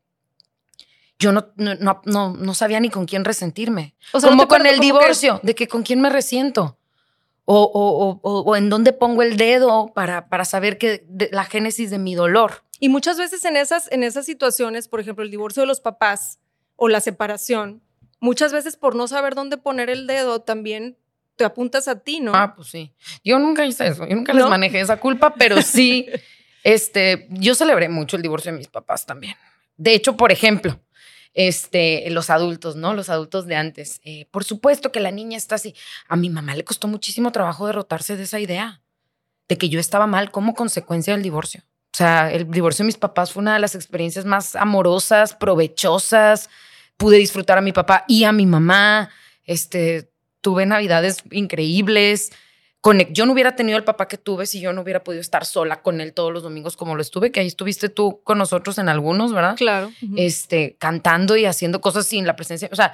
[1.17, 3.95] yo no, no, no, no, sabía ni con quién resentirme.
[4.11, 6.77] O sea, como con el divorcio, de que con quién me resiento
[7.49, 11.97] o, o, o, en dónde pongo el dedo para, para saber que la génesis de
[11.97, 12.63] mi dolor.
[12.81, 16.39] Y muchas veces en esas, en esas situaciones, por ejemplo, el divorcio de los papás
[16.75, 17.81] o la separación,
[18.19, 20.97] muchas veces por no saber dónde poner el dedo también
[21.37, 22.33] te apuntas a ti, ¿no?
[22.35, 22.93] Ah, pues sí.
[23.23, 26.05] Yo nunca hice eso, yo nunca les manejé esa culpa, pero sí,
[26.63, 29.35] este, yo celebré mucho el divorcio de mis papás también.
[29.77, 30.81] De hecho, por ejemplo,
[31.37, 32.95] este, los adultos, ¿no?
[32.95, 34.01] Los adultos de antes.
[34.03, 35.75] Eh, por supuesto que la niña está así.
[36.07, 38.81] A mi mamá le costó muchísimo trabajo derrotarse de esa idea,
[39.47, 41.61] de que yo estaba mal como consecuencia del divorcio.
[41.93, 46.49] O sea, el divorcio de mis papás fue una de las experiencias más amorosas, provechosas.
[46.97, 49.11] Pude disfrutar a mi papá y a mi mamá.
[49.43, 52.31] Este, tuve navidades increíbles
[53.11, 55.81] yo no hubiera tenido el papá que tuve si yo no hubiera podido estar sola
[55.81, 58.89] con él todos los domingos como lo estuve, que ahí estuviste tú con nosotros en
[58.89, 59.55] algunos, ¿verdad?
[59.55, 59.91] Claro.
[60.15, 62.93] Este, cantando y haciendo cosas sin la presencia, o sea,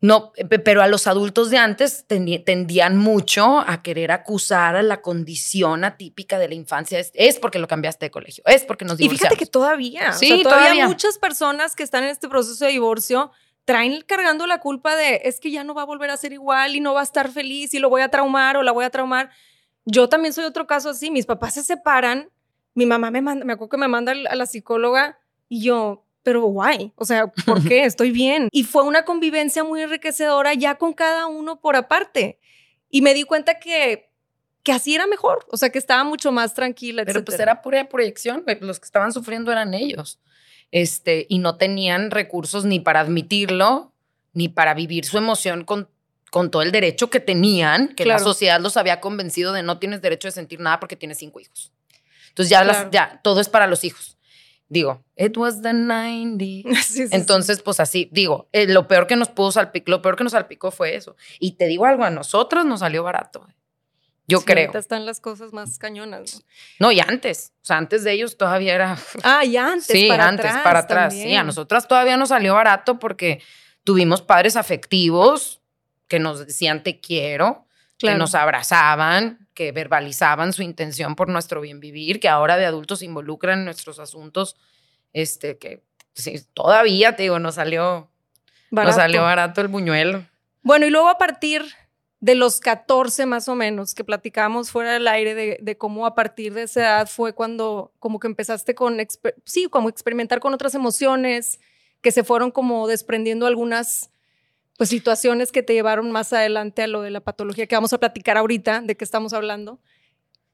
[0.00, 0.32] no,
[0.64, 6.38] pero a los adultos de antes tendían mucho a querer acusar a la condición atípica
[6.38, 7.00] de la infancia.
[7.14, 9.20] Es, porque lo cambiaste de colegio, es porque nos divorciamos.
[9.20, 13.32] Y fíjate que todavía, sí, todavía muchas personas que están en este proceso de divorcio
[13.68, 16.74] traen cargando la culpa de es que ya no va a volver a ser igual
[16.74, 18.88] y no va a estar feliz y lo voy a traumar o la voy a
[18.88, 19.28] traumar.
[19.84, 21.10] Yo también soy otro caso así.
[21.10, 22.30] Mis papás se separan.
[22.72, 25.18] Mi mamá me manda, me acuerdo que me manda a la psicóloga
[25.50, 27.84] y yo, pero guay, o sea, ¿por qué?
[27.84, 28.48] Estoy bien.
[28.52, 32.38] Y fue una convivencia muy enriquecedora ya con cada uno por aparte.
[32.88, 34.08] Y me di cuenta que,
[34.62, 37.04] que así era mejor, o sea, que estaba mucho más tranquila.
[37.04, 40.18] Pero pues era pura proyección, los que estaban sufriendo eran ellos
[40.70, 43.92] este, y no tenían recursos ni para admitirlo,
[44.32, 45.88] ni para vivir su emoción con,
[46.30, 50.02] con todo el derecho que tenían, que la sociedad los había convencido de no tienes
[50.02, 51.72] derecho de sentir nada porque tienes cinco hijos.
[52.28, 54.16] Entonces ya, las, ya todo es para los hijos.
[54.68, 56.68] Digo, it was the 90
[57.10, 60.32] Entonces, pues así, digo, eh, lo peor que nos pudo salpicar, lo peor que nos
[60.32, 61.16] salpicó fue eso.
[61.40, 63.46] Y te digo algo, a nosotros nos salió barato.
[64.28, 64.66] Yo creo.
[64.66, 66.44] Ahorita están las cosas más cañonas.
[66.78, 66.92] ¿no?
[66.92, 67.52] y antes.
[67.62, 68.98] O sea, antes de ellos todavía era.
[69.24, 69.86] Ah, y antes.
[69.86, 71.14] Sí, para antes, para atrás.
[71.14, 73.42] Sí, a nosotras todavía nos salió barato porque
[73.84, 75.62] tuvimos padres afectivos
[76.08, 77.66] que nos decían te quiero,
[77.98, 83.00] que nos abrazaban, que verbalizaban su intención por nuestro bien vivir, que ahora de adultos
[83.00, 84.56] se involucran en nuestros asuntos,
[85.12, 85.82] este, que
[86.14, 88.10] sí, todavía, te digo, nos salió,
[88.70, 90.24] nos salió barato el buñuelo.
[90.62, 91.64] Bueno, y luego a partir
[92.20, 96.52] de los 14 más o menos que platicamos fuera del aire de, cómo a partir
[96.52, 98.98] de esa edad fue cuando como que empezaste con,
[99.44, 101.60] sí, como experimentar con otras emociones,
[102.00, 104.10] que se fueron como desprendiendo algunas
[104.76, 107.98] pues situaciones que te llevaron más adelante a lo de la patología que vamos a
[107.98, 109.80] platicar ahorita, de qué estamos hablando.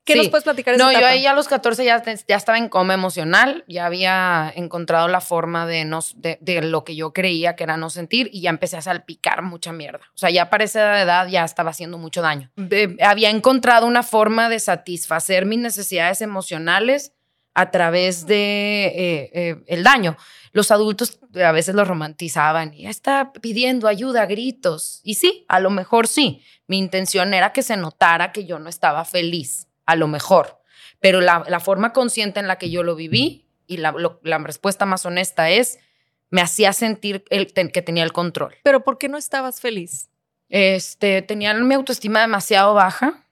[0.04, 0.76] ¿Qué nos puedes platicar?
[0.76, 5.08] no, yo ahí a los 14 ya, ya estaba en coma emocional, ya había encontrado
[5.08, 8.50] la forma de, no, de, lo que yo creía que era no sentir y ya
[8.50, 10.04] empecé a salpicar mucha mierda.
[10.14, 12.50] O sea, ya para esa edad ya estaba haciendo mucho daño.
[13.02, 17.12] había encontrado una forma de satisfacer mis necesidades emocionales
[17.54, 20.18] a través de eh, eh, el daño.
[20.52, 25.00] Los adultos a veces lo romantizaban y está pidiendo ayuda gritos.
[25.02, 26.42] Y sí, a lo mejor sí.
[26.66, 30.60] Mi intención era que se notara que yo no estaba feliz a lo mejor.
[31.00, 33.92] Pero la, forma consciente en la que yo lo viví y la,
[34.38, 35.78] respuesta más honesta es,
[36.30, 38.54] me hacía sentir el, que tenía el control.
[38.62, 40.08] Pero ¿por qué no estabas feliz?
[40.48, 43.24] Este, tenía mi autoestima demasiado baja,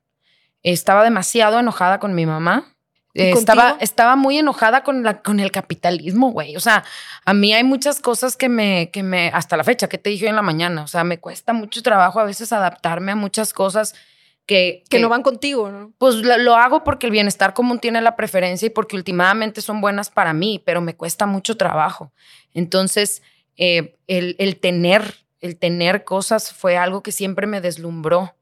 [0.62, 2.74] estaba demasiado enojada con mi mamá.
[3.14, 6.56] estaba, estaba muy enojada con, la, con el capitalismo, güey.
[6.56, 6.84] O sea,
[7.24, 10.28] a mí hay muchas cosas que me, que me, hasta la fecha, que te dije
[10.28, 13.94] en la mañana, o sea, me cuesta mucho trabajo a veces adaptarme a muchas cosas
[14.46, 15.92] que, que, no van contigo, ¿no?
[15.98, 20.10] Pues lo, hago porque el bienestar común tiene la preferencia y porque últimamente son buenas
[20.10, 22.12] para mí, pero me cuesta mucho trabajo.
[22.52, 23.22] Entonces,
[23.56, 28.34] eh, el, el, tener, el tener cosas fue algo que siempre me deslumbró.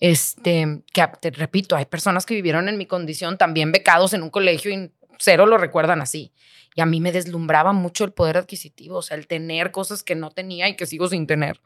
[0.00, 4.30] Este, que te repito, hay personas que vivieron en mi condición también becados en un
[4.30, 6.32] colegio y cero lo recuerdan así.
[6.74, 10.14] Y a mí me deslumbraba mucho el poder adquisitivo, o sea, el tener cosas que
[10.14, 11.60] no tenía y que sigo sin tener.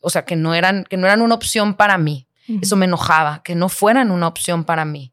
[0.00, 2.27] O sea, que no eran, que no eran una opción para mí.
[2.62, 5.12] Eso me enojaba, que no fueran una opción para mí.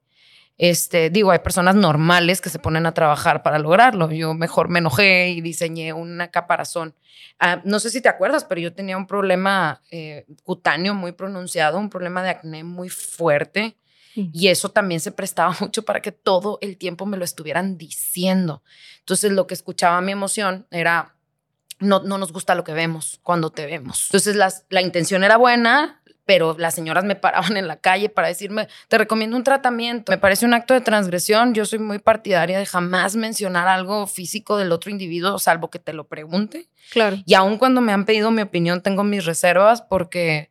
[0.58, 4.10] Este, digo, hay personas normales que se ponen a trabajar para lograrlo.
[4.12, 6.96] Yo mejor me enojé y diseñé una caparazón.
[7.40, 11.78] Ah, no sé si te acuerdas, pero yo tenía un problema eh, cutáneo muy pronunciado,
[11.78, 13.76] un problema de acné muy fuerte.
[14.32, 18.64] Y eso también se prestaba mucho para que todo el tiempo me lo estuvieran diciendo.
[19.00, 21.18] Entonces, lo que escuchaba mi emoción era,
[21.80, 24.06] no, no nos gusta lo que vemos cuando te vemos.
[24.08, 24.38] Entonces,
[24.70, 28.98] la intención era buena, pero las señoras me paraban en la calle para decirme, te
[28.98, 30.12] recomiendo un tratamiento.
[30.12, 31.54] Me parece un acto de transgresión.
[31.54, 35.94] Yo soy muy partidaria de jamás mencionar algo físico del otro individuo, salvo que te
[35.94, 36.68] lo pregunte.
[36.92, 37.18] Claro.
[37.26, 40.50] Y aun cuando me han pedido mi opinión, tengo mis reservas porque...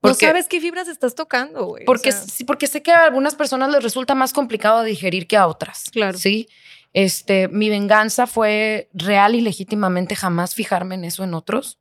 [0.00, 1.84] porque no sabes qué fibras estás tocando, güey.
[1.84, 5.46] Porque, sí, porque sé que a algunas personas les resulta más complicado digerir que a
[5.46, 5.90] otras.
[5.90, 6.16] Claro.
[6.16, 6.48] Sí.
[6.92, 11.78] Este, mi venganza fue real y legítimamente jamás fijarme en eso en otros.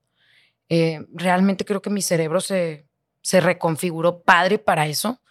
[0.69, 2.85] Eh, realmente creo que mi cerebro se,
[3.21, 5.21] se reconfiguró padre para eso.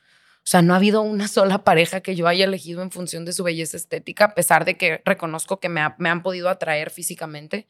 [0.48, 3.32] O sea, no ha habido una sola pareja que yo haya elegido en función de
[3.32, 7.68] su belleza estética, a pesar de que reconozco que me, han podido atraer físicamente.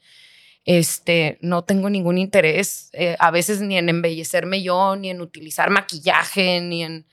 [0.65, 5.71] Este, no tengo ningún interés eh, a veces ni en embellecerme yo, ni en utilizar
[5.71, 7.07] maquillaje, ni en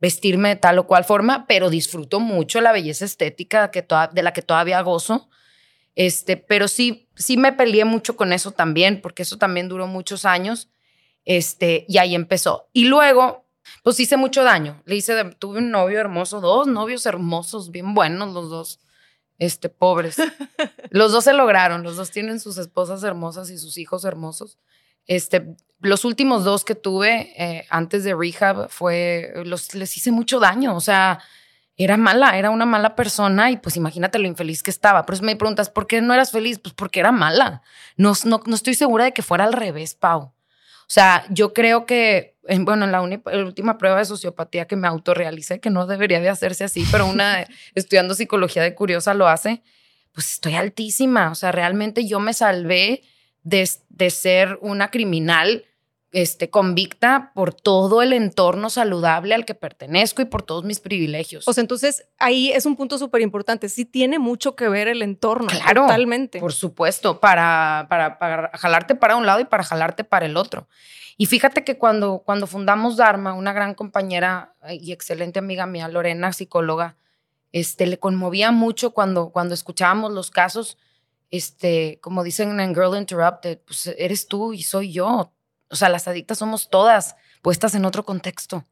[0.00, 3.70] vestirme de tal o cual forma, pero disfruto mucho la belleza estética
[4.12, 5.30] de la que todavía gozo.
[5.94, 10.24] Este, pero sí, sí me peleé mucho con eso también, porque eso también duró muchos
[10.24, 10.68] años.
[11.24, 12.68] Este, y ahí empezó.
[12.72, 13.46] Y luego,
[13.82, 14.82] pues hice mucho daño.
[14.84, 18.80] Le hice, tuve un novio hermoso, dos novios hermosos, bien buenos los dos,
[19.38, 20.16] este, pobres.
[20.90, 24.58] los dos se lograron, los dos tienen sus esposas hermosas y sus hijos hermosos.
[25.06, 30.38] Este, los últimos dos que tuve eh, antes de rehab fue, los, les hice mucho
[30.38, 31.20] daño, o sea,
[31.76, 35.04] era mala, era una mala persona y pues imagínate lo infeliz que estaba.
[35.04, 36.58] Por eso me preguntas, ¿por qué no eras feliz?
[36.58, 37.62] Pues porque era mala.
[37.96, 40.32] No, no, no estoy segura de que fuera al revés, Pau.
[40.92, 45.58] O sea, yo creo que, bueno, en la, última prueba de sociopatía que me autorrealicé,
[45.58, 49.62] que no debería de hacerse así, pero una estudiando psicología de curiosa lo hace,
[50.12, 51.30] pues estoy altísima.
[51.30, 53.04] O sea, realmente yo me salvé
[53.42, 55.64] de, de ser una criminal
[56.12, 61.48] este, convicta por todo el entorno saludable al que pertenezco y por todos mis privilegios.
[61.48, 63.70] O sea, entonces ahí es un punto súper importante.
[63.70, 65.48] Sí tiene mucho que ver el entorno.
[65.48, 65.82] Claro.
[65.82, 66.38] Totalmente.
[66.38, 70.68] Por supuesto, para, para, para, jalarte para un lado y para jalarte para el otro.
[71.16, 76.32] Y fíjate que cuando, cuando fundamos Dharma, una gran compañera y excelente amiga mía, Lorena,
[76.32, 76.96] psicóloga,
[77.52, 80.78] Este, le conmovía mucho cuando, cuando escuchábamos los casos,
[81.30, 85.32] este, como dicen en Girl Interrupted, pues eres tú y soy yo.
[85.72, 88.66] O sea, las adictas somos todas puestas en otro contexto.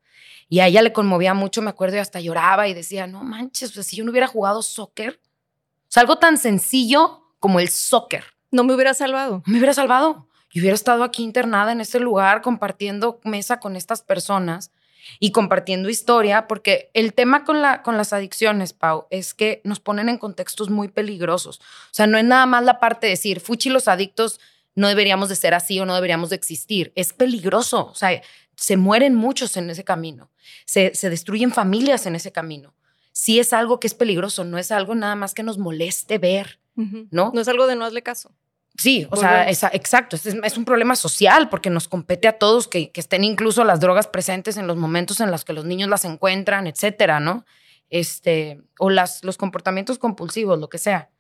[0.49, 3.73] Y a ella le conmovía mucho, me acuerdo, y hasta lloraba y decía, no manches,
[3.73, 8.25] pues si yo no hubiera jugado soccer, o sea, algo tan sencillo como el soccer.
[8.51, 9.43] No me hubiera salvado.
[9.47, 10.29] Me hubiera salvado.
[10.53, 14.73] Y hubiera estado aquí internada en este lugar compartiendo mesa con estas personas
[15.19, 19.81] y compartiendo historia, porque el tema con, la, con las adicciones, Pau, es que nos
[19.81, 21.59] ponen en contextos muy peligrosos.
[21.59, 24.41] O sea, no es nada más la parte de decir, fuchi, los adictos
[24.75, 26.93] no deberíamos de ser así o no deberíamos de existir.
[26.95, 27.89] Es peligroso.
[27.89, 28.21] O sea,
[28.57, 30.31] se mueren muchos en ese camino.
[30.67, 32.75] Se, se destruyen familias en ese camino.
[33.13, 36.61] Sí es algo que es peligroso, no es algo nada más que nos moleste ver,
[36.75, 37.33] ¿no?
[37.35, 38.33] No es algo de no hazle caso.
[38.77, 40.17] Sí, o sea, exacto.
[40.17, 43.81] Es, es, un problema social porque nos compete a todos que, que, estén incluso las
[43.81, 47.45] drogas presentes en los momentos en los que los niños las encuentran, etcétera, ¿no?
[47.91, 51.11] Este, o las, los comportamientos compulsivos, lo que sea.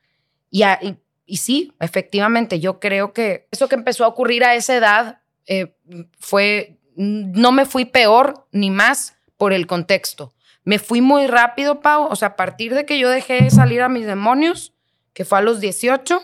[0.50, 0.96] Y, y,
[1.36, 5.74] sí, efectivamente, yo creo que eso que empezó a ocurrir a esa edad eh,
[6.18, 10.32] fue, no me fui peor ni más por el contexto.
[10.64, 12.08] Me fui muy rápido, Pau.
[12.10, 14.72] O sea, a partir de que yo dejé salir a mis demonios,
[15.12, 16.22] que fue a los 18,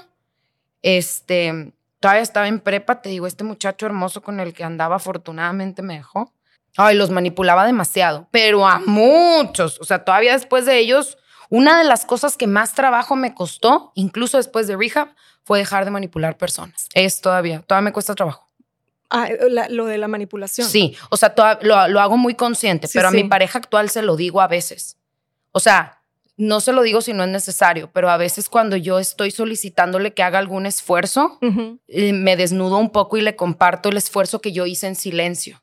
[0.82, 5.82] este, todavía estaba en prepa, te digo, este muchacho hermoso con el que andaba afortunadamente
[5.82, 6.32] me dejó.
[6.76, 9.80] Ay, los manipulaba demasiado, pero a muchos.
[9.80, 11.16] O sea, todavía después de ellos,
[11.50, 15.84] una de las cosas que más trabajo me costó, incluso después de rehab, fue dejar
[15.84, 16.88] de manipular personas.
[16.92, 18.46] Es todavía, todavía me cuesta trabajo.
[19.08, 19.28] Ah,
[19.70, 20.68] lo de la manipulación.
[20.68, 24.40] Sí, o sea, lo, hago muy consciente, pero a mi pareja actual se lo digo
[24.40, 24.96] a veces.
[25.52, 26.00] O sea,
[26.36, 30.12] no se lo digo si no es necesario, pero a veces cuando yo estoy solicitándole
[30.12, 31.38] que haga algún esfuerzo,
[31.86, 35.62] eh, me desnudo un poco y le comparto el esfuerzo que yo hice en silencio.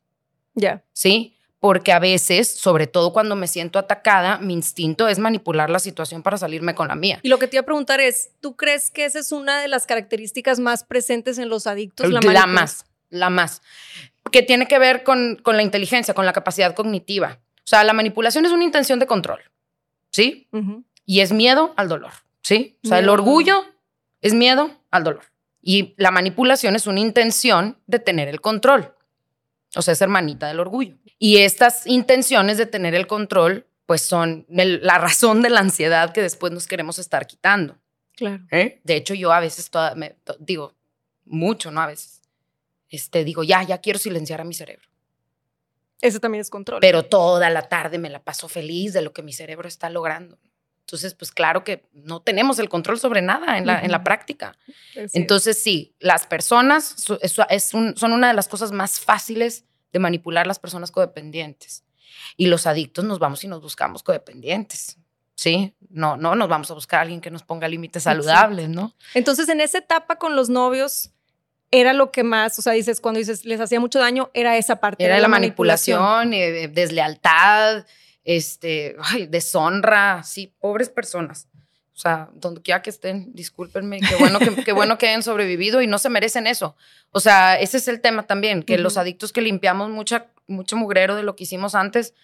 [0.55, 0.83] Ya.
[0.93, 1.35] ¿Sí?
[1.63, 6.21] Porque a veces, sobre todo cuando me siento atacada, mi instinto es manipular la situación
[6.21, 7.19] para salirme con la mía.
[7.23, 9.69] Y lo que te iba a preguntar es, ¿tú crees que esa es una de
[9.69, 12.09] las características más presentes en los adictos?
[12.09, 13.61] La, la más, la más.
[14.29, 17.39] Que tiene que ver con, con la inteligencia, con la capacidad cognitiva.
[17.59, 19.39] O sea, la manipulación es una intención de control.
[20.13, 20.47] ¿sí?
[21.05, 22.77] Y es miedo al dolor, ¿sí?
[22.85, 23.65] O sea, el orgullo
[24.21, 25.23] es miedo al dolor.
[25.61, 28.93] Y la manipulación es una intención de tener el control.
[29.75, 30.97] O sea, es hermanita del orgullo.
[31.17, 36.21] Y estas intenciones de tener el control, pues son la razón de la ansiedad que
[36.21, 37.77] después nos queremos estar quitando.
[38.15, 38.43] Claro.
[38.51, 38.81] ¿Eh?
[38.83, 40.75] De hecho, yo a veces me, digo,
[41.25, 41.81] mucho, ¿no?
[41.81, 42.21] A veces,
[42.89, 44.87] este, digo, ya, ya quiero silenciar a mi cerebro.
[46.01, 46.79] Ese también es control.
[46.81, 50.37] Pero toda la tarde me la paso feliz de lo que mi cerebro está logrando.
[50.85, 54.57] Entonces, pues claro que no tenemos el control sobre nada en la, en la práctica.
[55.13, 56.95] Entonces, sí, las personas
[57.49, 61.83] es, son una de las cosas más fáciles de manipular las personas codependientes.
[62.35, 64.97] Y los adictos nos vamos y nos buscamos codependientes.
[65.35, 68.95] Sí, no, no nos vamos a buscar a alguien que nos ponga límites saludables, ¿no?
[69.13, 71.11] Entonces, en esa etapa con los novios,
[71.71, 74.75] era lo que más, o sea, dices, cuando dices les hacía mucho daño, era esa
[74.79, 75.03] parte.
[75.03, 77.85] Era la, manipulación, eh, deslealtad,
[78.23, 81.47] este, ay, deshonra, sí, pobres personas.
[81.95, 85.81] O sea, donde quiera que estén, discúlpenme, qué bueno que, qué bueno que hayan sobrevivido
[85.81, 86.75] y no se merecen eso.
[87.11, 91.15] O sea, ese es el tema también, que los adictos que limpiamos mucha, mucho mugrero
[91.15, 92.15] de lo que hicimos antes,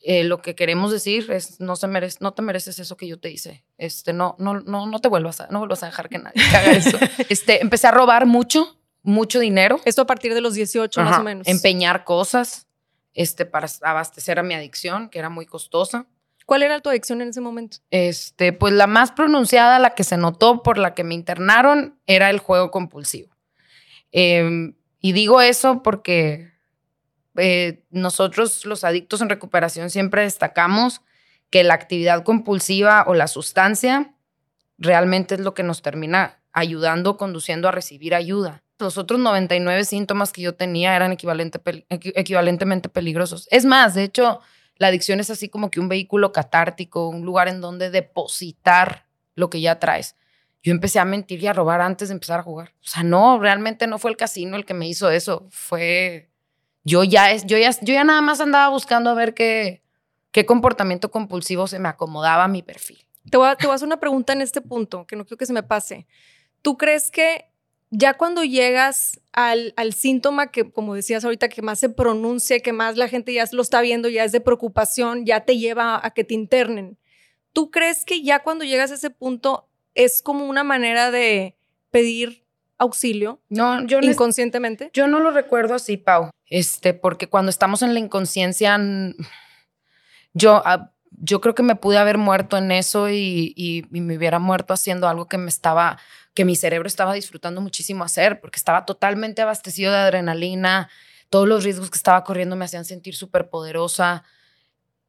[0.00, 3.20] eh, lo que queremos decir es no se merece, no te mereces eso que yo
[3.20, 3.64] te hice.
[3.78, 6.72] Este, no, no, no, no te vuelvas a, no vuelvas a dejar que nadie haga
[6.72, 6.98] eso.
[7.28, 9.80] Este, empecé a robar mucho mucho dinero.
[9.84, 11.46] Esto a partir de los 18 más o menos.
[11.46, 12.66] Empeñar cosas
[13.14, 16.06] este, para abastecer a mi adicción, que era muy costosa.
[16.46, 17.78] ¿Cuál era tu adicción en ese momento?
[17.90, 22.30] Este, pues la más pronunciada, la que se notó por la que me internaron, era
[22.30, 23.34] el juego compulsivo.
[24.10, 26.52] Em, y digo eso porque
[27.36, 31.00] eh, nosotros los adictos en recuperación siempre destacamos
[31.50, 34.14] que la actividad compulsiva o la sustancia
[34.78, 40.32] realmente es lo que nos termina ayudando, conduciendo a recibir ayuda los otros 99 síntomas
[40.32, 43.48] que yo tenía eran equivalente, equivalentemente peligrosos.
[43.50, 44.40] Es más, de hecho,
[44.76, 49.48] la adicción es así como que un vehículo catártico, un lugar en donde depositar lo
[49.48, 50.16] que ya traes.
[50.62, 52.74] Yo empecé a mentir y a robar antes de empezar a jugar.
[52.80, 55.46] O sea, no, realmente no fue el casino el que me hizo eso.
[55.50, 56.30] Fue.
[56.84, 59.82] Yo ya, yo ya, yo ya nada más andaba buscando a ver qué,
[60.30, 63.04] qué comportamiento compulsivo se me acomodaba a mi perfil.
[63.30, 65.36] Te voy, a, te voy a hacer una pregunta en este punto, que no quiero
[65.36, 66.06] que se me pase.
[66.60, 67.51] ¿Tú crees que
[67.92, 72.96] ya cuando llegas al, síntoma que, como decías ahorita, que más se pronuncia, que más
[72.96, 76.24] la gente ya lo está viendo, ya es de preocupación, ya te lleva a que
[76.24, 76.98] te internen,
[77.52, 81.54] ¿tú crees que ya cuando llegas a ese punto es como una manera de
[81.90, 82.44] pedir
[82.78, 83.42] auxilio?
[83.50, 84.90] No, yo inconscientemente.
[84.94, 86.30] Yo no lo recuerdo así, Pau.
[86.46, 88.80] Este, porque cuando estamos en la inconsciencia,
[90.32, 94.38] yo, ah, yo creo que me pude haber muerto en eso y, y, me hubiera
[94.38, 95.98] muerto haciendo algo que me estaba,
[96.34, 100.88] que mi cerebro estaba disfrutando muchísimo hacer, porque estaba totalmente abastecido de adrenalina,
[101.28, 104.24] todos los riesgos que estaba corriendo me hacían sentir súper poderosa.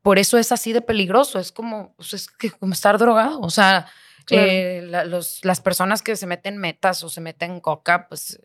[0.02, 3.50] Por eso es así de peligroso, es como, pues es que como estar drogado, o
[3.50, 3.88] sea,
[4.30, 8.40] eh, los, las personas que se meten metas o se meten coca, pues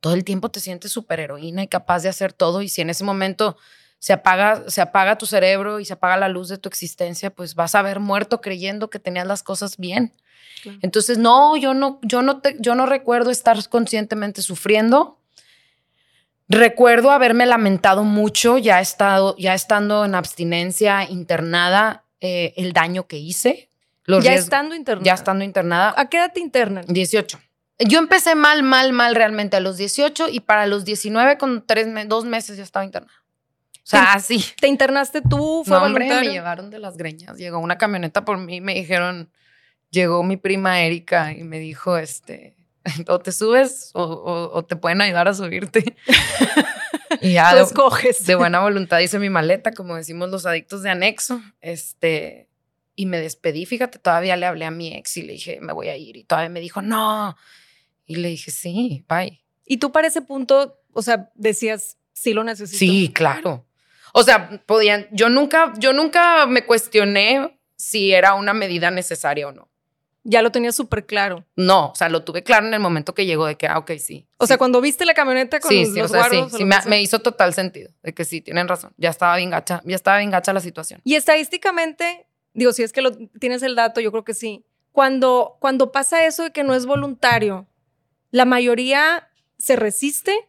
[0.00, 2.90] todo el tiempo te sientes súper heroína y capaz de hacer todo y si en
[2.90, 3.56] ese momento
[3.98, 7.54] se apaga, se apaga tu cerebro y se apaga la luz de tu existencia, pues
[7.54, 10.12] vas a haber muerto creyendo que tenías las cosas bien.
[10.80, 15.18] Entonces, no, yo no, yo no, te, yo no recuerdo estar conscientemente sufriendo.
[16.48, 23.18] Recuerdo haberme lamentado mucho, ya, estado, ya estando en abstinencia internada, eh, el daño que
[23.18, 23.68] hice.
[24.06, 25.04] ya estando internada.
[25.04, 25.94] Ya estando internada.
[25.96, 26.84] ¿A qué edad te internan?
[26.86, 27.40] 18.
[27.78, 31.88] Yo empecé mal, mal, mal realmente a los 18 y para los 19 con tres,
[32.06, 33.14] dos meses ya estaba internada.
[33.74, 34.44] O sea, así.
[34.60, 35.64] ¿Te internaste tú?
[35.64, 37.36] ¿Fue no, hombre, me llevaron de las greñas.
[37.36, 39.30] Llegó una camioneta por mí y me dijeron,
[39.92, 42.56] llegó mi prima Erika y me dijo, este,
[43.06, 45.96] o te subes o, te pueden ayudar a subirte.
[47.20, 48.26] y ya de, escoges.
[48.26, 51.40] de buena voluntad hice mi maleta, como decimos los adictos de anexo.
[51.60, 52.48] Este,
[52.96, 53.66] y me despedí.
[53.66, 56.16] Fíjate, todavía le hablé a mi ex y le dije, me voy a ir.
[56.16, 57.36] Y todavía me dijo, no.
[58.06, 59.44] Y le dije, sí, bye.
[59.64, 62.78] Y tú para ese punto, o sea, decías, sí lo necesito.
[62.78, 63.66] Sí, claro.
[64.12, 69.52] O sea, podían, yo nunca, yo nunca me cuestioné si era una medida necesaria o
[69.52, 69.71] no.
[70.24, 71.44] Ya lo tenía súper claro.
[71.56, 73.92] No, o sea, lo tuve claro en el momento que llegó de que, ah, ok,
[73.98, 74.28] sí.
[74.36, 77.02] O sea, cuando viste la camioneta con sí, los, sí, o sea, Sí, sí me,
[77.02, 78.92] hizo total sentido de que sí, tienen razón.
[78.96, 81.00] Ya estaba bien gacha, ya estaba bien gacha la situación.
[81.02, 84.64] Y estadísticamente, digo, si es que lo, tienes el dato, yo creo que sí.
[84.92, 87.66] Cuando, cuando pasa eso de que no es voluntario,
[88.30, 90.48] la mayoría se resiste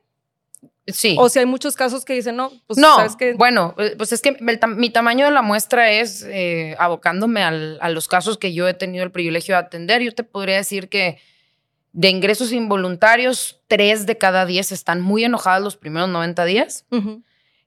[0.88, 1.16] Sí.
[1.18, 4.12] O si hay muchos casos que dicen, no, pues no, ¿sabes que bueno, eh, pues
[4.12, 8.68] es que mi tamaño de la muestra es, eh, abocándome a los casos que yo
[8.68, 11.20] he tenido el privilegio de atender, yo te podría decir que
[11.94, 16.86] de ingresos involuntarios, tres de cada diez están muy enojados los primeros 90 días.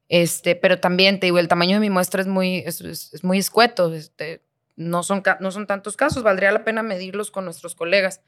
[0.09, 3.95] este, pero también te digo, el tamaño de mi muestra es muy, es, muy escueto.
[3.95, 4.43] Este,
[4.75, 8.21] no, son, no son tantos casos, valdría la pena medirlos con nuestros colegas.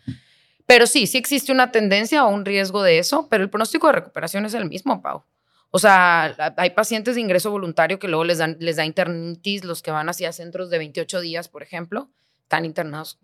[0.68, 3.94] Pero sí, sí existe una tendencia o un riesgo de eso, pero el pronóstico de
[3.94, 5.24] recuperación es el mismo, Pau.
[5.70, 9.80] O sea, hay pacientes de ingreso voluntario que luego les, dan, les da internitis, los
[9.80, 12.10] que van hacia centros de 28 días, por ejemplo,
[12.42, 13.18] están internados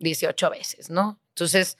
[0.00, 1.20] 18 veces, ¿no?
[1.28, 1.78] Entonces,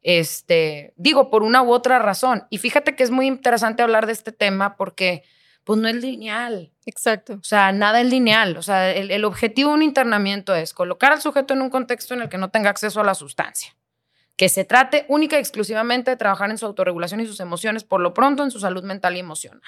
[0.00, 2.44] este, digo, por una u otra razón.
[2.48, 5.24] Y fíjate que es muy interesante hablar de este tema porque,
[5.64, 6.72] pues, no es lineal.
[6.86, 7.34] Exacto.
[7.34, 8.56] O sea, nada es lineal.
[8.56, 12.14] O sea, el, el objetivo de un internamiento es colocar al sujeto en un contexto
[12.14, 13.74] en el que no tenga acceso a la sustancia
[14.42, 18.00] que se trate única y exclusivamente de trabajar en su autorregulación y sus emociones, por
[18.00, 19.62] lo pronto en su salud mental y emocional.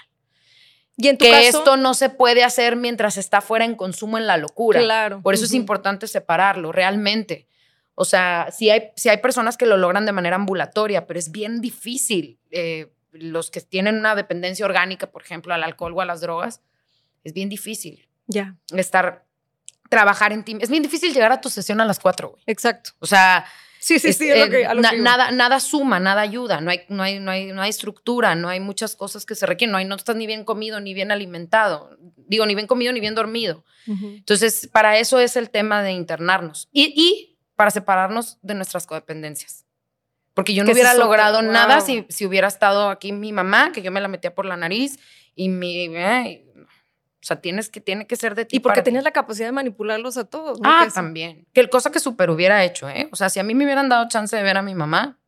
[0.96, 4.26] Y en tu que esto no se puede hacer mientras está fuera en consumo en
[4.26, 4.80] la locura.
[4.80, 5.22] Claro.
[5.22, 7.46] Por eso es importante separarlo, realmente.
[7.94, 11.30] O sea, si hay, si hay personas que lo logran de manera ambulatoria, pero es
[11.30, 12.40] bien difícil.
[12.50, 16.62] Eh, los que tienen una dependencia orgánica, por ejemplo, al alcohol o a las drogas,
[17.22, 18.08] es bien difícil.
[18.26, 18.56] Ya.
[18.76, 19.24] Estar,
[19.88, 20.58] trabajar en ti.
[20.60, 22.42] Es bien difícil llegar a tu sesión a las cuatro, güey.
[22.48, 22.90] Exacto.
[22.98, 23.46] O sea,
[23.84, 24.30] Sí, sí, sí,
[25.02, 28.48] nada, nada suma, nada ayuda, no hay, no, hay, no, hay, no hay estructura, no
[28.48, 31.10] hay muchas cosas que se requieren, no, hay, no estás ni bien comido, ni bien
[31.10, 33.62] alimentado, digo, ni bien comido, ni bien dormido.
[33.86, 39.66] Entonces, para eso es el tema de internarnos y, y para separarnos de nuestras codependencias.
[40.32, 43.92] Porque yo no hubiera logrado nada si, si hubiera estado aquí mi mamá, que yo
[43.92, 44.98] me la metía por la nariz
[45.34, 45.94] y mi...
[47.24, 48.56] O sea, tienes que, tiene que ser de ti.
[48.56, 50.60] Y porque tienes la capacidad de manipularlos a todos.
[50.60, 50.68] ¿no?
[50.68, 51.46] Ah, también.
[51.54, 53.08] Que el cosa que súper hubiera hecho, ¿eh?
[53.12, 55.18] O sea, si a mí me hubieran dado chance de ver a mi mamá.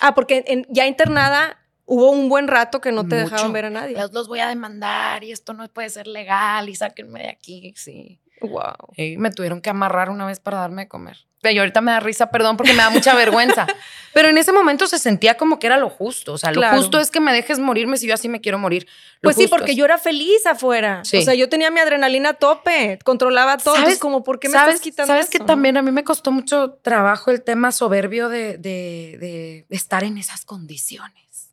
[0.00, 3.96] ah, porque ya internada hubo un buen rato que no te dejaban ver a nadie.
[3.96, 7.72] Los, los voy a demandar y esto no puede ser legal y sáquenme de aquí,
[7.76, 8.20] sí.
[8.40, 8.94] Wow.
[8.96, 11.28] Y me tuvieron que amarrar una vez para darme de comer.
[11.40, 13.66] Pero ahorita me da risa, perdón, porque me da mucha vergüenza.
[14.12, 16.32] Pero en ese momento se sentía como que era lo justo.
[16.32, 18.88] O sea, lo justo es que me dejes morirme si yo así me quiero morir.
[19.22, 21.02] pues sí, porque yo era feliz afuera.
[21.02, 23.76] O sea, yo tenía mi adrenalina a tope, controlaba todo.
[23.76, 23.98] ¿Sabes?
[23.98, 27.30] como, ¿por qué me estás quitando ¿Sabes que también a mí me costó mucho trabajo
[27.30, 31.52] el tema soberbio de, de, estar en esas condiciones?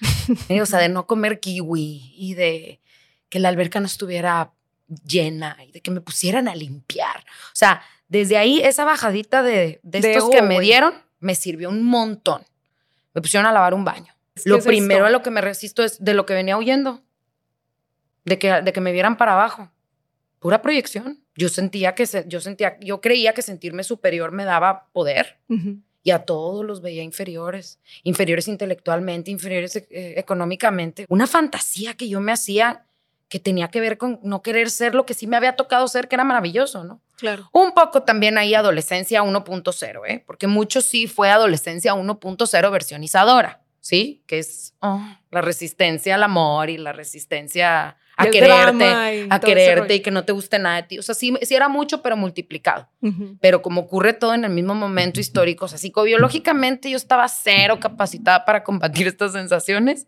[0.62, 2.80] o sea, de no comer kiwi y de
[3.28, 4.52] que la alberca no estuviera
[4.88, 7.18] llena y de que me pusieran a limpiar.
[7.18, 11.82] O sea, desde ahí esa bajadita de, de, estos que me dieron me sirvió un
[11.82, 12.42] montón.
[13.14, 14.14] Me pusieron a lavar un baño.
[14.44, 17.02] lo primero a lo que me resisto es de lo que venía huyendo,
[18.24, 19.70] de que, de que me vieran para abajo.
[20.38, 21.24] Pura proyección.
[21.34, 25.38] Yo sentía que yo sentía, yo creía que sentirme superior me daba poder.
[26.02, 31.04] Y a todos los veía inferiores, inferiores intelectualmente, inferiores eh, económicamente.
[31.08, 32.85] Una fantasía que yo me hacía
[33.28, 36.08] que tenía que ver con no querer ser lo que sí me había tocado ser,
[36.08, 37.00] que era maravilloso, ¿no?
[37.16, 37.48] Claro.
[37.52, 40.22] Un poco también ahí adolescencia 1.0, ¿eh?
[40.26, 44.22] Porque mucho sí fue adolescencia 1.0 versionizadora, ¿sí?
[44.26, 45.00] Que es oh,
[45.30, 50.32] la resistencia al amor y la resistencia a quererte, a quererte y que no te
[50.32, 50.98] guste nada de ti.
[50.98, 52.88] O sea, sí, sí era mucho, pero multiplicado.
[53.40, 57.78] Pero como ocurre todo en el mismo momento histórico, o sea, psicobiológicamente yo estaba cero
[57.78, 60.06] capacitada para combatir estas sensaciones.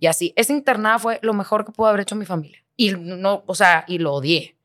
[0.00, 2.62] Y así, esa internada fue lo mejor que pudo haber hecho mi familia.
[2.76, 4.56] Y no, o sea, y lo odié.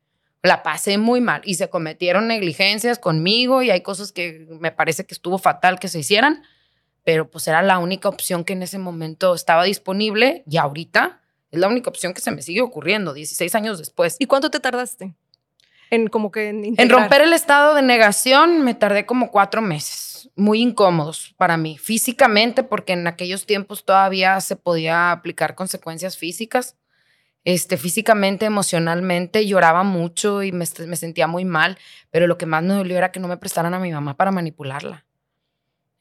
[0.44, 5.06] La pasé muy mal y se cometieron negligencias conmigo y hay cosas que me parece
[5.06, 6.44] que estuvo fatal que se hicieran,
[7.04, 11.60] pero pues era la única opción que en ese momento estaba disponible y ahorita es
[11.60, 14.18] la única opción que se me sigue ocurriendo 16 años después.
[14.20, 15.14] ¿Y cuánto te tardaste?
[15.92, 20.13] En como que en, En romper el estado de negación me tardé como cuatro meses,
[20.36, 26.76] muy incómodos para mí, físicamente, porque en aquellos tiempos todavía se podía aplicar consecuencias físicas.
[27.46, 31.78] Este, físicamente, emocionalmente, lloraba mucho y me, me sentía muy mal,
[32.10, 34.32] pero lo que más me dolió era que no me prestaran a mi mamá para
[34.32, 35.06] manipularla.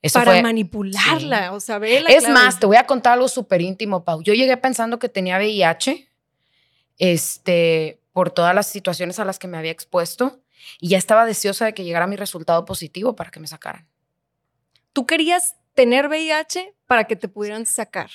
[0.03, 2.29] Eso para fue- manipularla, o sea, es clave.
[2.33, 4.23] más, te voy a contar algo súper íntimo, Pau.
[4.23, 6.09] Yo llegué pensando que tenía VIH,
[6.99, 10.41] este, por todas las situaciones a las que me había expuesto,
[10.81, 13.89] y ya estaba deseosa de que llegara mi resultado positivo para que me sacaran.
[14.93, 18.11] Tú querías tener VIH para que te pudieran sacar.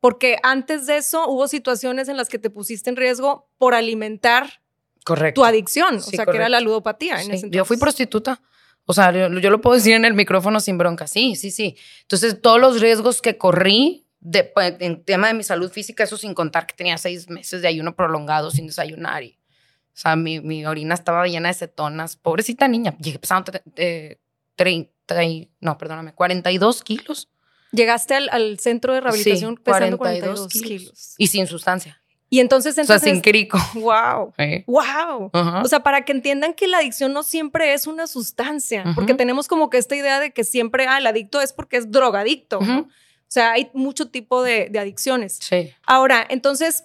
[0.00, 4.60] Porque antes de eso hubo situaciones en las que te pusiste en riesgo por alimentar
[5.04, 5.40] Correcto.
[5.40, 7.20] tu adicción, o sea, que era la ludopatía.
[7.20, 8.40] En Sí, ese yo fui prostituta.
[8.84, 11.08] O sea, yo, yo lo puedo decir en el micrófono sin bronca.
[11.08, 11.76] Sí, sí, sí.
[12.02, 16.16] Entonces, todos los riesgos que corrí de, pues, en tema de mi salud física, eso
[16.16, 19.24] sin contar que tenía seis meses de ayuno prolongado sin desayunar.
[19.24, 19.38] Y,
[19.88, 22.14] o sea, mi, mi orina estaba llena de cetonas.
[22.16, 22.96] Pobrecita niña.
[22.98, 24.20] Llegué pesando eh,
[24.54, 24.92] 30,
[25.24, 27.28] y- no, perdóname, 42 kilos.
[27.72, 30.68] Llegaste al, al centro de rehabilitación Sí, pesando 42 42 kilos.
[30.68, 31.14] kilos.
[31.18, 32.00] Y sin sustancia.
[32.28, 33.58] Y entonces, o sea, entonces, sin crico.
[33.74, 34.32] wow,
[34.66, 35.30] wow.
[35.62, 39.46] O sea, para que entiendan que la adicción no siempre es una sustancia, porque tenemos
[39.46, 42.60] como que esta idea de que siempre, ah, el adicto es porque es drogadicto.
[42.60, 42.80] ¿no?
[42.80, 42.88] Ujú.
[42.88, 45.38] O sea, hay mucho tipo de, de adicciones.
[45.40, 45.72] Sí.
[45.86, 46.84] Ahora, entonces,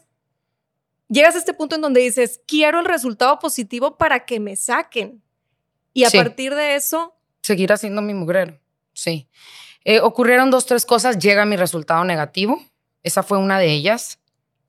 [1.07, 5.21] llegas a este punto en donde dices, quiero el resultado positivo para que me saquen.
[5.93, 6.17] Y a Sí.
[6.17, 8.59] partir de eso, seguir haciendo mi mugrero.
[8.93, 9.27] Sí.
[9.83, 11.17] Eh, ocurrieron dos, tres cosas.
[11.17, 12.61] Llega mi resultado negativo.
[13.03, 14.19] Esa fue una de ellas.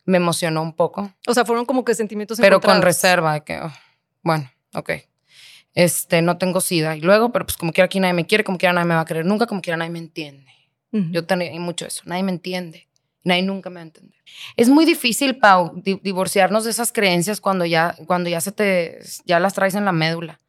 [0.05, 3.61] Me emocionó un poco, o sea, fueron como que sentimientos pero con reserva de que,
[3.61, 3.73] oh,
[4.25, 4.91] bueno, ok.
[5.75, 6.97] Este, no tengo sida.
[6.97, 9.03] Y luego, pero pues como quiera aquí nadie me quiere, como quiera nadie me va
[9.03, 10.51] a querer nunca, como quiera nadie me entiende.
[10.93, 11.05] Ujú.
[11.13, 12.03] Yo tenía mucho eso.
[12.05, 12.89] Nadie me entiende.
[13.23, 14.17] Nadie nunca me va a entender.
[14.57, 18.99] Es muy difícil, Pau, di- divorciarnos de esas creencias cuando ya, cuando ya se te,
[19.25, 20.41] ya las traes en la médula.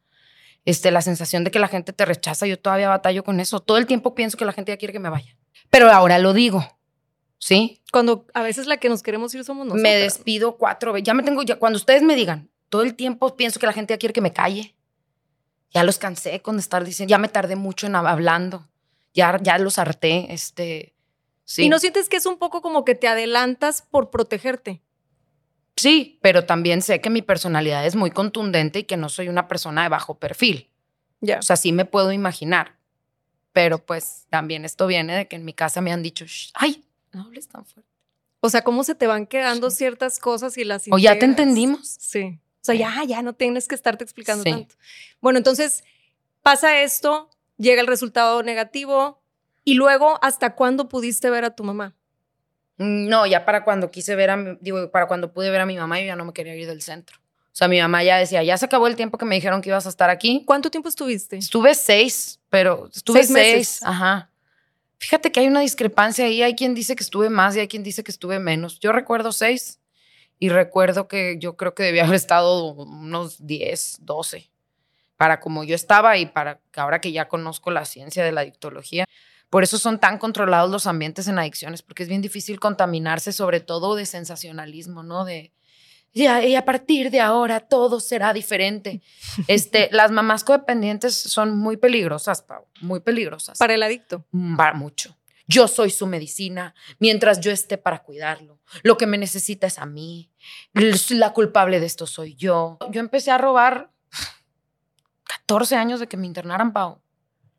[0.64, 3.60] Este, la sensación de que la gente te rechaza, yo todavía batallo con eso.
[3.60, 5.36] Todo el tiempo pienso que la gente ya quiere que me vaya.
[5.70, 6.64] Pero ahora lo digo,
[7.38, 7.82] ¿sí?
[7.92, 9.82] Cuando a veces la que nos queremos ir somos nosotros.
[9.82, 11.06] Me despido cuatro veces.
[11.06, 13.92] Ya me tengo, ya, cuando ustedes me digan, todo el tiempo pienso que la gente
[13.92, 14.74] ya quiere que me calle.
[15.72, 18.68] Ya los cansé con estar diciendo, ya me tardé mucho en hab- hablando.
[19.12, 20.94] Ya, ya los harté, este,
[21.44, 21.64] sí.
[21.64, 24.82] Y no sientes que es un poco como que te adelantas por protegerte.
[25.76, 29.48] Sí, pero también sé que mi personalidad es muy contundente y que no soy una
[29.48, 30.70] persona de bajo perfil.
[31.20, 31.38] Ya.
[31.38, 32.76] O sea, sí me puedo imaginar.
[33.52, 36.84] Pero pues también esto viene de que en mi casa me han dicho, "Shh, ay,
[37.12, 37.90] no hables tan fuerte.
[38.40, 41.96] O sea, cómo se te van quedando ciertas cosas y las O ya te entendimos.
[42.00, 42.38] Sí.
[42.60, 44.50] O sea, ya, ya no tienes que estarte explicando Sí.
[44.50, 44.74] tanto.
[45.20, 45.84] Bueno, entonces
[46.42, 49.20] pasa esto, llega el resultado negativo
[49.64, 51.94] y luego, ¿hasta cuándo pudiste ver a tu mamá?
[52.78, 55.66] Mm, No, ya para cuando quise ver a mi, digo, para cuando pude ver a
[55.66, 57.18] mi mamá, yo ya no me quería ir del centro.
[57.18, 59.68] O sea, mi mamá ya decía, ya se acabó el tiempo que me dijeron que
[59.68, 60.42] ibas a estar aquí.
[60.44, 61.36] ¿Cuánto tiempo estuviste?
[61.36, 63.56] Estuve seis, pero estuve Seis seis.
[63.56, 63.82] meses.
[63.84, 64.30] Ajá.
[64.98, 66.42] Fíjate que hay una discrepancia ahí.
[66.42, 68.80] Hay quien dice que estuve más y hay quien dice que estuve menos.
[68.80, 69.78] Yo recuerdo seis
[70.40, 74.50] y recuerdo que yo creo que debía haber estado unos 10, 12
[75.16, 78.40] para como yo estaba y para que ahora que ya conozco la ciencia de la
[78.40, 79.04] adictología.
[79.54, 83.60] Por eso son tan controlados los ambientes en adicciones, porque es bien difícil contaminarse, sobre
[83.60, 85.24] todo de sensacionalismo, ¿no?
[85.24, 85.52] De,
[86.12, 89.00] ya, y a partir de ahora todo será diferente.
[89.46, 93.56] Este, las mamás codependientes son muy peligrosas, Pau, muy peligrosas.
[93.56, 94.26] Para el adicto.
[94.32, 95.16] Mm, Para mucho.
[95.46, 98.58] Yo soy su medicina mientras yo esté para cuidarlo.
[98.82, 100.32] Lo que me necesita es a mí.
[101.10, 102.76] La culpable de esto soy yo.
[102.90, 103.92] Yo empecé a robar
[105.22, 107.00] 14 años de que me internaran, Pau.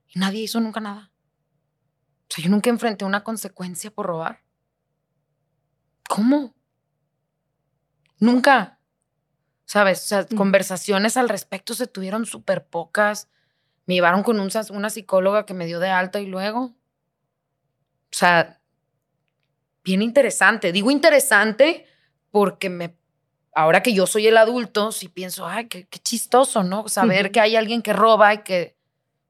[0.09, 1.13] Y nadie hizo nunca nada.
[2.29, 4.41] O sea, yo nunca enfrenté una consecuencia por robar.
[6.09, 6.55] ¿Cómo?
[8.19, 8.79] Nunca.
[9.65, 10.03] ¿Sabes?
[10.03, 10.35] O sea, Mm.
[10.35, 13.29] conversaciones al respecto se tuvieron súper pocas.
[13.85, 16.61] Me llevaron con un una psicóloga que me dio de alta y luego.
[16.65, 18.61] O sea,
[19.83, 20.71] bien interesante.
[20.71, 21.85] Digo interesante
[22.31, 22.95] porque me
[23.53, 26.89] ahora que yo soy el adulto, sí pienso, ay, qué, qué chistoso, ¿no?
[26.89, 28.74] Saber que hay alguien que roba y que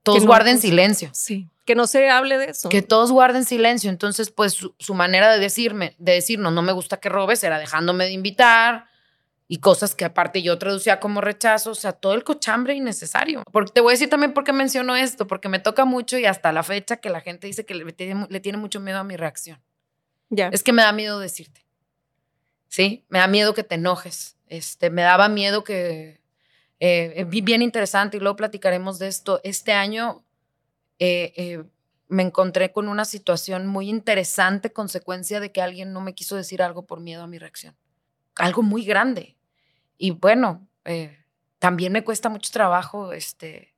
[0.06, 1.10] todos no, guarden silencio.
[1.14, 1.50] Sí.
[1.66, 2.70] Que no se hable de eso.
[2.70, 3.90] Que todos guarden silencio.
[3.90, 7.60] Entonces, pues su, su manera de decirme, de decirnos, no me gusta que robes, era
[7.60, 8.86] dejándome de invitar
[9.48, 11.72] y cosas que aparte yo traducía como rechazo.
[11.72, 13.44] O sea, todo el cochambre innecesario.
[13.52, 16.26] Porque te voy a decir también por qué menciono esto, porque me toca mucho y
[16.26, 19.04] hasta la fecha que la gente dice que le tiene, le tiene mucho miedo a
[19.04, 19.60] mi reacción.
[20.30, 20.50] ya.
[20.50, 21.66] Es que me da miedo decirte.
[22.68, 24.38] Sí, me da miedo que te enojes.
[24.48, 26.22] Este, me daba miedo que.
[26.80, 29.40] Eh, eh, bien interesante y luego platicaremos de esto.
[29.44, 30.24] Este año
[31.00, 31.64] eh, eh,
[32.08, 36.62] me encontré con una situación muy interesante, consecuencia de que alguien no me quiso decir
[36.62, 37.76] algo por miedo a mi reacción.
[38.36, 39.38] Algo muy grande.
[39.98, 40.68] Y bueno,
[41.60, 43.74] también me cuesta mucho trabajo este,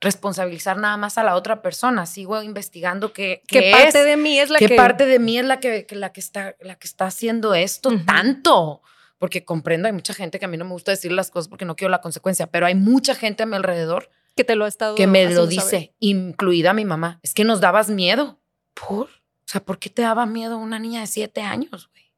[0.00, 2.06] responsabilizar nada más a la otra persona.
[2.06, 4.76] Sigo investigando qué, ¿Qué qué parte es, de mí es la qué que.
[4.76, 7.90] parte de mí es la que, que la que, está, la que está haciendo esto
[8.06, 8.82] tanto.
[9.18, 11.64] Porque comprendo, hay mucha gente que a mí no me gusta decir las cosas porque
[11.64, 14.68] no quiero la consecuencia, pero hay mucha gente a mi alrededor que te lo ha
[14.68, 14.94] estado.
[14.94, 15.94] que me lo dice, saber.
[15.98, 17.18] incluida mi mamá.
[17.22, 18.38] Es que nos dabas miedo.
[18.74, 19.06] ¿Por?
[19.06, 22.12] O sea, ¿por qué te daba miedo una niña de siete años, güey?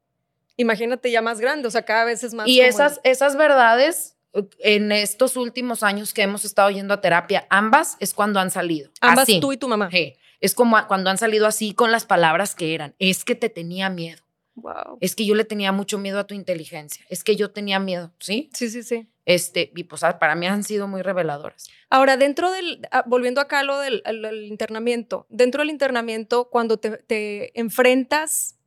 [0.57, 2.45] Imagínate ya más grande, o sea, cada vez es más.
[2.45, 7.47] Y esas, esas verdades, eh, en estos últimos años que hemos estado yendo a terapia,
[7.49, 8.91] ambas es cuando han salido.
[8.99, 9.39] Ambas Así.
[9.39, 9.89] tú y tu mamá.
[9.89, 10.15] Sí.
[10.41, 12.95] Es como cuando han salido así con las palabras que eran.
[12.99, 14.21] Es que te tenía miedo.
[14.55, 14.97] Wow.
[14.99, 17.05] Es que yo le tenía mucho miedo a tu inteligencia.
[17.09, 18.49] Es que yo tenía miedo, ¿sí?
[18.53, 19.07] Sí, sí, sí.
[19.25, 21.69] Este, y pues ah, para mí han sido muy reveladoras.
[21.89, 26.49] Ahora, dentro del, ah, volviendo acá a lo del al- al internamiento, dentro del internamiento,
[26.49, 28.57] cuando te, te enfrentas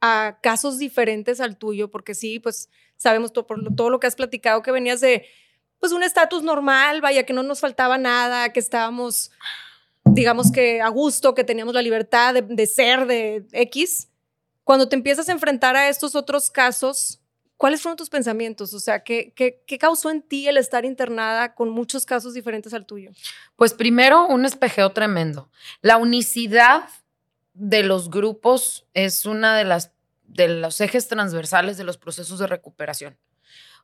[0.00, 4.06] a casos diferentes al tuyo, porque sí, pues sabemos todo, por lo- todo lo que
[4.06, 5.26] has platicado, que venías de,
[5.80, 9.32] pues un estatus normal, vaya, que no nos faltaba nada, que estábamos,
[10.04, 14.08] digamos que a gusto, que teníamos la libertad de, de ser, de X.
[14.64, 17.20] Cuando te empiezas a enfrentar a estos otros casos,
[17.56, 18.74] ¿cuáles fueron tus pensamientos?
[18.74, 22.72] O sea, ¿qué, qué, qué causó en ti el estar internada con muchos casos diferentes
[22.74, 23.10] al tuyo?
[23.56, 25.50] Pues primero, un espejeo tremendo.
[25.80, 26.88] La unicidad
[27.54, 29.92] de los grupos es una de las
[30.32, 33.18] de los ejes transversales de los procesos de recuperación.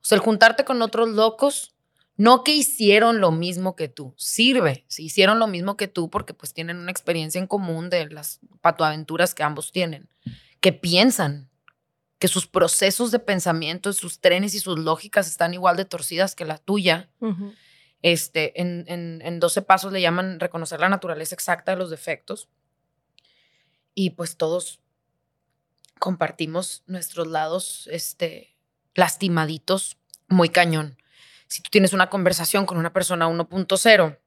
[0.00, 1.74] O sea, el juntarte con otros locos,
[2.16, 6.34] no que hicieron lo mismo que tú, sirve, si hicieron lo mismo que tú porque
[6.34, 10.08] pues tienen una experiencia en común de las patoaventuras que ambos tienen,
[10.60, 11.48] que piensan,
[12.18, 16.44] que sus procesos de pensamiento, sus trenes y sus lógicas están igual de torcidas que
[16.44, 17.10] la tuya.
[18.02, 22.48] Este, en, en, en 12 pasos le llaman reconocer la naturaleza exacta de los defectos.
[23.94, 24.80] Y pues todos
[25.98, 28.56] compartimos nuestros lados este,
[28.94, 29.96] lastimaditos
[30.28, 30.96] muy cañón.
[31.46, 34.18] Si tú tienes una conversación con una persona 1.0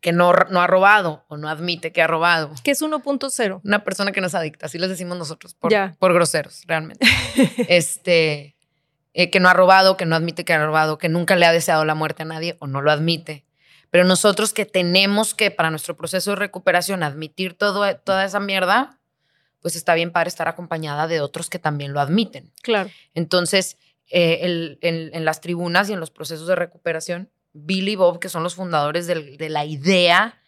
[0.00, 3.60] que no, no ha robado o no admite que ha robado, ¿Qué es 1.0?
[3.64, 7.06] una persona que no es adicta, así les decimos nosotros, por, por groseros, realmente.
[7.68, 8.56] este,
[9.14, 11.52] eh, que no ha robado, que no admite que ha robado, que nunca le ha
[11.52, 13.44] deseado la muerte a nadie o no lo admite.
[13.90, 18.98] Pero nosotros que tenemos que, para nuestro proceso de recuperación, admitir todo, toda esa mierda,
[19.60, 22.52] pues está bien para estar acompañada de otros que también lo admiten.
[22.62, 22.88] Claro.
[23.14, 23.76] Entonces,
[24.08, 28.18] eh, el- en, en las tribunas y en los procesos de recuperación, Billy y Bob,
[28.20, 30.38] que son los fundadores del- de la idea,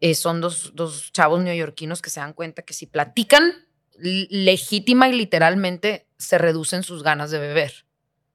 [0.00, 3.52] eh, son dos, dos chavos neoyorquinos que se dan cuenta que si platican
[4.30, 7.84] legítima y literalmente, se reducen sus ganas de beber.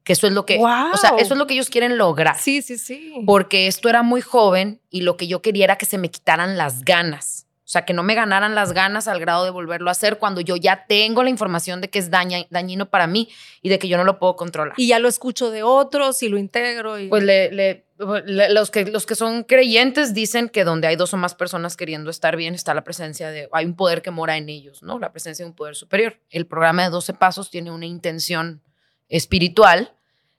[0.03, 0.57] Que eso es lo que,
[0.93, 2.37] o sea, eso es lo que ellos quieren lograr.
[2.39, 3.15] Sí, sí, sí.
[3.25, 6.57] Porque esto era muy joven y lo que yo quería era que se me quitaran
[6.57, 7.45] las ganas.
[7.65, 10.39] O sea, que no me ganaran las ganas al grado de volverlo a hacer cuando
[10.39, 13.27] yo ya tengo la información de que es daña- dañino para mí
[13.61, 14.73] y de que yo no lo puedo controlar.
[14.77, 16.97] Y ya lo escucho de otros y lo integro.
[16.97, 17.09] Y...
[17.09, 21.35] Pues le- los, que, los que son creyentes dicen que donde hay dos o más
[21.35, 24.83] personas queriendo estar bien está la presencia de, hay un poder que mora en ellos,
[24.83, 24.99] ¿no?
[24.99, 26.19] La presencia de un poder superior.
[26.29, 28.61] El programa de 12 pasos tiene una intención
[29.09, 29.93] espiritual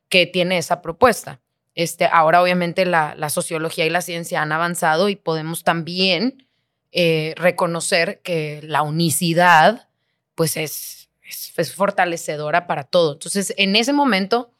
[0.08, 1.40] que tiene esa propuesta.
[1.74, 6.46] Este, ahora obviamente la, la sociología y la ciencia han avanzado y podemos también
[6.90, 9.88] eh, reconocer que la unicidad
[10.34, 13.14] pues es, es, es fortalecedora para todo.
[13.14, 14.52] Entonces, en ese momento,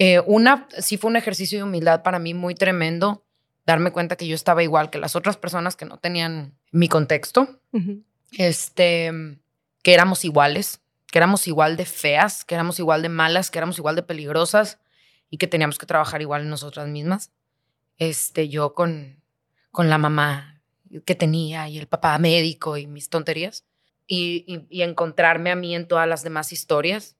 [0.00, 3.22] eh, una, sí fue un ejercicio de humildad para mí muy tremendo,
[3.66, 7.60] darme cuenta que yo estaba igual que las otras personas que no tenían mi contexto,
[8.38, 9.12] este,
[9.82, 13.78] que éramos iguales, que éramos igual de feas, que éramos igual de malas, que éramos
[13.78, 14.78] igual de peligrosas
[15.28, 17.30] y que teníamos que trabajar igual en nosotras mismas.
[17.98, 19.22] Este, yo con,
[19.70, 20.62] con la mamá
[21.04, 23.64] que tenía y el papá médico y mis tonterías
[24.06, 27.16] y, y- y encontrarme a mí en todas las demás historias.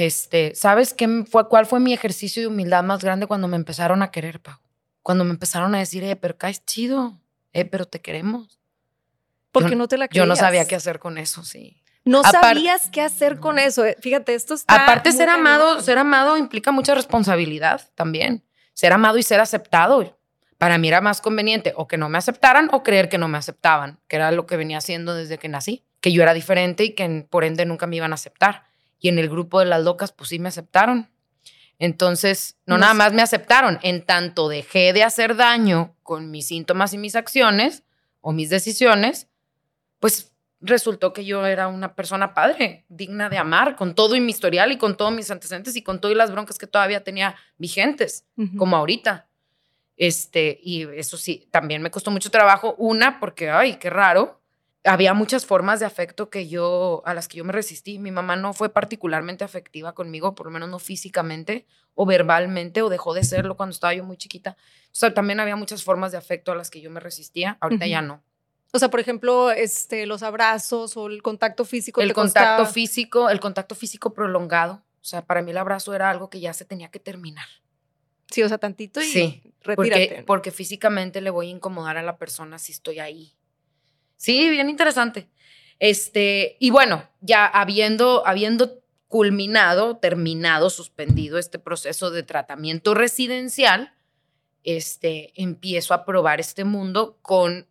[0.00, 4.00] Este, ¿sabes qué fue, cuál fue mi ejercicio de humildad más grande cuando me empezaron
[4.00, 4.54] a querer, Pau?
[5.02, 7.18] Cuando me empezaron a decir, eh, pero caes chido,
[7.52, 8.60] eh, pero te queremos.
[9.50, 10.38] Porque yo- no te la Yo no creías.
[10.38, 11.82] sabía qué hacer con eso, sí.
[12.04, 13.84] No sabías qué hacer con eso.
[13.84, 14.84] Eh, fíjate, esto está.
[14.84, 18.44] Aparte, ser amado, ser amado implica mucha responsabilidad también.
[18.74, 20.16] Ser amado y ser aceptado.
[20.58, 23.36] Para mí era más conveniente o que no me aceptaran o creer que no me
[23.36, 26.94] aceptaban, que era lo que venía haciendo desde que nací, que yo era diferente y
[26.94, 28.67] que por ende nunca me iban a aceptar.
[29.00, 31.08] Y en el grupo de las locas, pues sí me aceptaron.
[31.78, 36.92] Entonces, no, nada más me aceptaron, en tanto dejé de hacer daño con mis síntomas
[36.92, 37.84] y mis acciones
[38.20, 39.28] o mis decisiones,
[40.00, 44.30] pues resultó que yo era una persona padre, digna de amar, con todo y mi
[44.30, 48.24] historial y con todos mis antecedentes y con todas las broncas que todavía tenía vigentes,
[48.56, 49.28] como ahorita.
[49.96, 52.74] Este, y eso sí, también me costó mucho trabajo.
[52.78, 54.37] Una, porque, ay, qué raro.
[54.88, 57.98] Había muchas formas de afecto que yo, a las que yo me resistí.
[57.98, 62.88] Mi mamá no fue particularmente afectiva conmigo, por lo menos no físicamente o verbalmente, o
[62.88, 64.56] dejó de serlo cuando estaba yo muy chiquita.
[64.58, 67.58] O sea, también había muchas formas de afecto a las que yo me resistía.
[67.60, 68.22] Ahorita ya no.
[68.72, 72.00] O sea, por ejemplo, este, los abrazos o el contacto físico.
[72.00, 74.82] El contacto físico, el contacto físico prolongado.
[75.00, 77.46] O sea, para mí el abrazo era algo que ya se tenía que terminar.
[78.30, 80.22] Sí, o sea, tantito y sí, retírate.
[80.26, 83.37] Porque, físicamente le voy a incomodar a la persona si estoy ahí.
[84.18, 85.30] Sí, bien interesante.
[85.78, 93.94] Este, y bueno, ya habiendo, habiendo culminado, terminado, suspendido este proceso de tratamiento residencial,
[94.64, 97.66] este, empiezo a probar este mundo con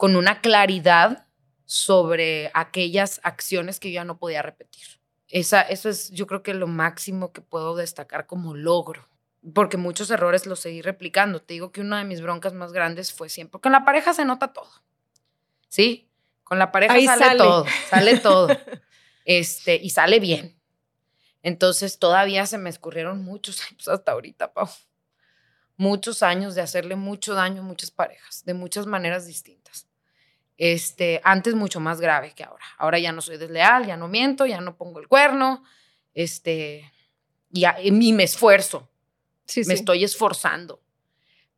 [0.00, 1.26] con una claridad
[1.66, 4.82] sobre aquellas acciones que yo ya no podía repetir.
[5.28, 9.10] Esa, eso es yo creo que lo máximo que puedo destacar como logro,
[9.54, 11.42] porque muchos errores los seguí replicando.
[11.42, 14.14] Te digo que una de mis broncas más grandes fue siempre, porque en la pareja
[14.14, 14.70] se nota todo,
[15.70, 16.10] ¿sí?
[16.44, 18.48] Con la pareja sale, todo, sale todo,
[19.24, 20.60] este, y sale bien.
[21.42, 24.68] Entonces todavía se me escurrieron muchos años hasta ahorita, Pau.
[25.78, 29.86] Muchos años de hacerle mucho daño a muchas parejas, de muchas maneras distintas.
[30.58, 32.64] Este, antes mucho más grave que ahora.
[32.76, 35.64] Ahora ya no soy desleal, ya no miento, ya no pongo el cuerno,
[36.12, 36.92] este,
[37.48, 38.90] ya, y me esfuerzo.
[39.46, 40.82] Sí, me estoy esforzando,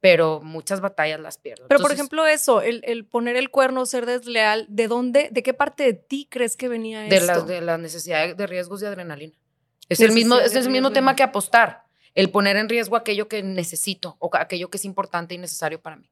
[0.03, 1.68] pero muchas batallas las pierdo.
[1.68, 5.84] Pero por ejemplo eso, el, poner el cuerno, ser desleal, ¿de dónde, de qué parte
[5.84, 7.42] de ti crees que venía de esto?
[7.42, 9.32] de la necesidad de riesgos de adrenalina.
[9.88, 11.84] Es el mismo, es el mismo tema que apostar,
[12.16, 15.94] el poner en riesgo aquello que necesito o aquello que es importante y necesario para
[15.94, 16.11] mí.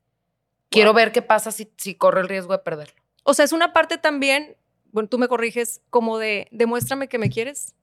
[0.68, 3.02] Quiero ver qué pasa si, si corre el riesgo de perderlo.
[3.24, 4.56] O sea, es una parte también,
[4.92, 7.74] bueno, tú me corriges, como de demuéstrame que me quieres.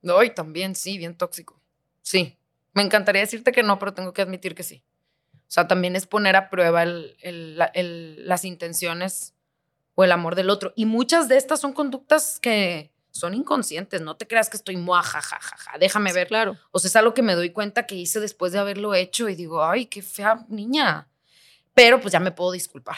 [0.00, 1.60] No, y también sí, bien tóxico.
[2.02, 2.36] Sí.
[2.72, 4.82] Me encantaría decirte que no, pero tengo que admitir que sí.
[5.52, 7.56] O sea, también es poner a prueba el,
[8.26, 9.34] las intenciones
[9.94, 10.72] o el amor del otro.
[10.76, 14.00] Y muchas de estas son conductas que son inconscientes.
[14.00, 15.78] No te creas que estoy muajajajaja.
[15.78, 16.28] Déjame ver.
[16.28, 16.56] Claro.
[16.70, 19.34] O sea, es algo que me doy cuenta que hice después de haberlo hecho y
[19.34, 21.08] digo, ay, qué fea niña
[21.74, 22.96] pero pues ya me puedo disculpar.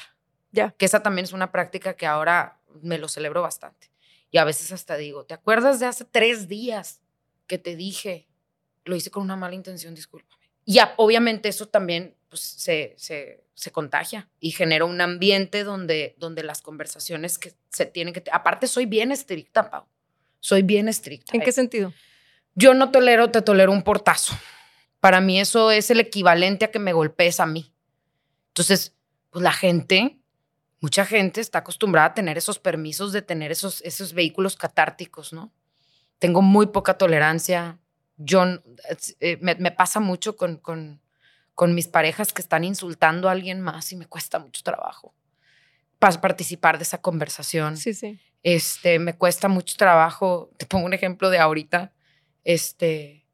[0.53, 0.71] Ya.
[0.73, 3.91] Que esa también es una práctica que ahora me lo celebro bastante.
[4.31, 7.01] Y a veces hasta digo, ¿te acuerdas de hace tres días
[7.47, 8.29] que te dije?
[8.85, 10.44] Lo hice con una mala intención, discúlpame.
[10.65, 16.43] Y obviamente eso también pues, se, se, se, contagia y genera un ambiente donde, donde
[16.43, 18.23] las conversaciones que se tienen que...
[18.33, 19.85] Aparte, soy bien estricta, Pau.
[20.41, 21.37] Soy bien estricta.
[21.37, 21.93] ¿En qué sentido?
[22.55, 24.35] Yo no tolero, te tolero un portazo.
[25.01, 27.75] Para mí eso es el equivalente a que me golpees a mí.
[28.49, 28.95] Entonces,
[29.31, 30.19] pues la gente,
[30.81, 35.53] mucha gente está acostumbrada a tener esos permisos de tener esos, esos vehículos catárticos, ¿no?
[36.19, 37.79] Tengo muy poca tolerancia.
[38.17, 38.45] Yo,
[39.21, 41.01] eh, me, pasa mucho con, con,
[41.55, 45.15] con mis parejas que están insultando a alguien más y me cuesta mucho trabajo
[45.99, 47.77] para participar de esa conversación.
[47.77, 48.21] Sí, sí.
[48.43, 50.51] Este, me cuesta mucho trabajo.
[50.59, 51.93] Te pongo un ejemplo de ahorita.
[52.45, 53.25] Este,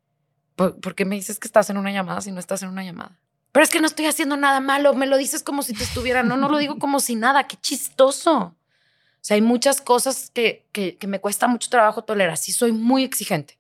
[0.55, 3.19] ¿por, qué me dices que estás en una llamada si no estás en una llamada?
[3.53, 6.23] pero es que no estoy haciendo nada malo, me lo dices como si te estuviera,
[6.23, 8.37] no, no lo digo como si nada, qué chistoso.
[8.39, 8.57] O
[9.23, 13.59] sea, hay muchas cosas que, que, me cuesta mucho trabajo tolerar, sí soy muy exigente.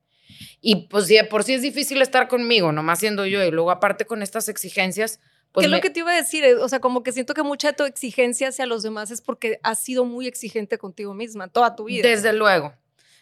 [0.60, 4.04] Y pues si por sí es difícil estar conmigo, nomás siendo yo, y luego aparte
[4.04, 5.20] con estas exigencias,
[5.52, 5.64] pues...
[5.64, 6.44] ¿Qué es lo que te iba a decir?
[6.60, 9.58] O sea, como que siento que mucha de tu exigencia hacia los demás es porque
[9.62, 12.08] has sido muy exigente contigo misma toda tu vida.
[12.08, 12.74] Desde luego,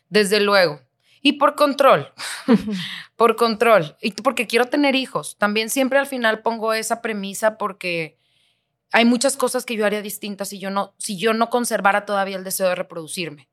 [0.08, 0.80] desde luego.
[1.22, 2.12] Y por control,
[3.16, 3.96] por control.
[4.00, 5.36] Y porque quiero tener hijos.
[5.38, 8.18] También siempre al final pongo esa premisa porque
[8.92, 12.36] hay muchas cosas que yo haría distintas si yo no, si yo no conservara todavía
[12.36, 13.47] el deseo de reproducirme.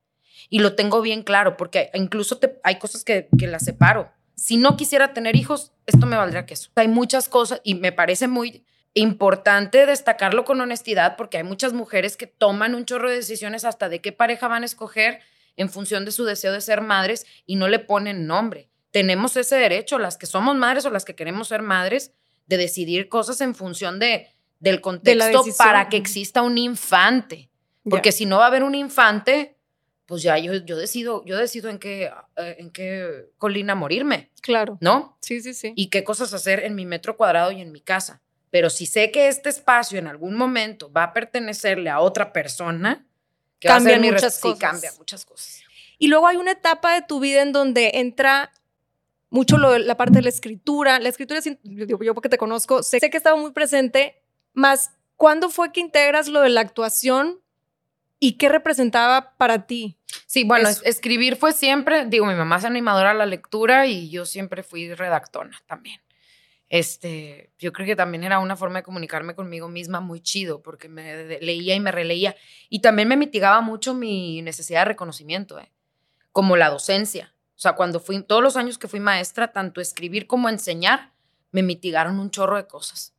[0.49, 4.11] Y lo tengo bien claro porque incluso hay cosas que, que las separo.
[4.35, 6.69] Si no quisiera tener hijos, esto me valdría queso.
[6.75, 12.17] Hay muchas cosas y me parece muy importante destacarlo con honestidad porque hay muchas mujeres
[12.17, 15.19] que toman un chorro de decisiones hasta de qué pareja van a escoger
[15.57, 18.69] en función de su deseo de ser madres y no le ponen nombre.
[18.91, 22.13] Tenemos ese derecho, las que somos madres o las que queremos ser madres,
[22.47, 24.29] de decidir cosas en función de,
[24.59, 27.49] del contexto para que exista un infante.
[27.87, 29.54] Porque si no va a haber un infante,
[30.05, 34.77] pues ya yo, yo decido, yo decido en qué, eh, en qué colina morirme, Claro.
[34.81, 35.17] ¿no?
[35.21, 35.73] Sí, sí, sí.
[35.75, 38.21] Y qué cosas hacer en mi metro cuadrado y en mi casa.
[38.51, 43.05] Pero si sé que este espacio en algún momento va a pertenecerle a otra persona,
[43.59, 44.59] que va a Cambian mi res- muchas sí, cosas.
[44.59, 45.61] cambia muchas cosas.
[45.97, 48.51] Y luego hay una etapa de tu vida en donde entra
[49.29, 50.99] mucho lo la parte de la escritura.
[50.99, 54.21] La escritura, yo, yo porque te conozco, sé, sé que estaba muy presente,
[54.53, 57.41] más ¿cuándo fue que integras lo de la actuación
[58.19, 59.97] y qué representaba para ti?
[60.25, 60.83] Sí, bueno, Eso.
[60.85, 64.93] escribir fue siempre, digo, mi mamá es animadora a la lectura y yo siempre fui
[64.93, 66.01] redactona también.
[66.69, 70.89] Este, yo creo que también era una forma de comunicarme conmigo misma muy chido, porque
[70.89, 72.35] me leía y me releía.
[72.69, 75.71] Y también me mitigaba mucho mi necesidad de reconocimiento, ¿eh?
[76.31, 77.33] como la docencia.
[77.55, 81.13] O sea, cuando fui, todos los años que fui maestra, tanto escribir como enseñar,
[81.51, 83.13] me mitigaron un chorro de cosas.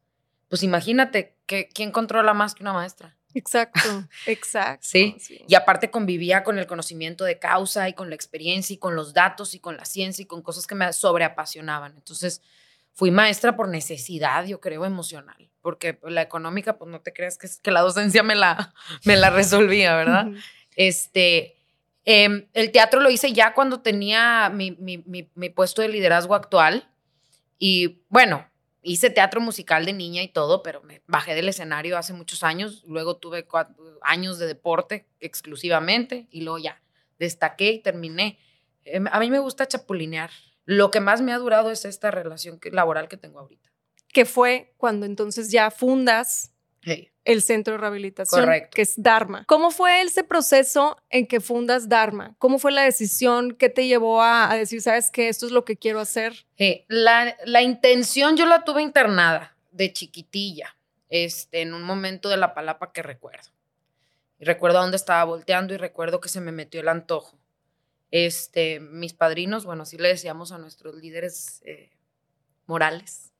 [0.49, 3.16] Pues imagínate, que, ¿quién controla más que una maestra?
[3.35, 4.87] Exacto, exacto.
[4.87, 5.17] Sí,
[5.47, 9.13] Y aparte convivía con el conocimiento de causa y con la experiencia y con los
[9.13, 11.95] datos y con la ciencia y con cosas que me sobreapasionaban.
[11.97, 12.41] Entonces,
[12.95, 15.51] fui maestra por necesidad, yo creo, emocional.
[15.61, 18.73] Porque pues, la económica, pues no te creas que, que la docencia me la,
[19.05, 20.29] me la resolvía, ¿verdad?
[20.75, 21.57] Este,
[22.05, 26.35] em, el teatro lo hice ya cuando tenía mi, mi- mi- mi puesto de liderazgo
[26.35, 26.89] actual.
[27.59, 28.47] Y bueno,
[28.87, 32.83] hice teatro musical de niña y todo, pero me bajé del escenario hace muchos años.
[32.87, 36.81] Luego tuve cuatro años de deporte exclusivamente y luego ya
[37.19, 38.39] destaqué y terminé.
[38.85, 40.31] Em, a mí me gusta chapulinear.
[40.65, 43.71] Lo que más me ha durado es esta relación que- laboral que tengo ahorita.
[44.13, 46.53] Que fue cuando entonces ya fundas
[47.27, 48.71] el centro de rehabilitación, Correcto.
[48.75, 49.45] que es Dharma.
[49.47, 52.37] ¿Cómo fue ese proceso en que fundas Dharma?
[52.39, 55.65] ¿Cómo fue la decisión que te llevó a, a decir, sabes que esto es lo
[55.65, 56.47] que quiero hacer?
[56.57, 60.77] Eh, la, la intención yo la tuve internada de chiquitilla,
[61.09, 63.51] este, en un momento de la palapa que recuerdo.
[64.39, 67.37] Y recuerdo a dónde estaba volteando y recuerdo que se me metió el antojo.
[68.13, 71.91] Este, mis padrinos, bueno, así le decíamos a nuestros líderes eh,
[72.67, 73.33] morales,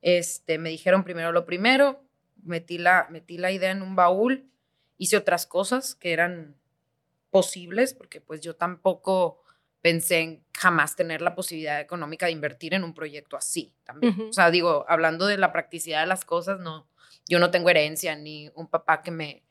[0.00, 2.07] este, me dijeron primero lo primero,
[2.42, 4.50] metí la, metí la idea en un baúl,
[4.96, 6.56] hice otras cosas que eran
[7.30, 9.42] posibles, porque pues yo tampoco
[9.80, 14.14] pensé en jamás tener la posibilidad económica de invertir en un proyecto así también.
[14.14, 14.28] Ujú.
[14.28, 16.88] O sea, digo, hablando de la practicidad de las cosas, no,
[17.28, 19.44] yo no tengo herencia ni un papá que me,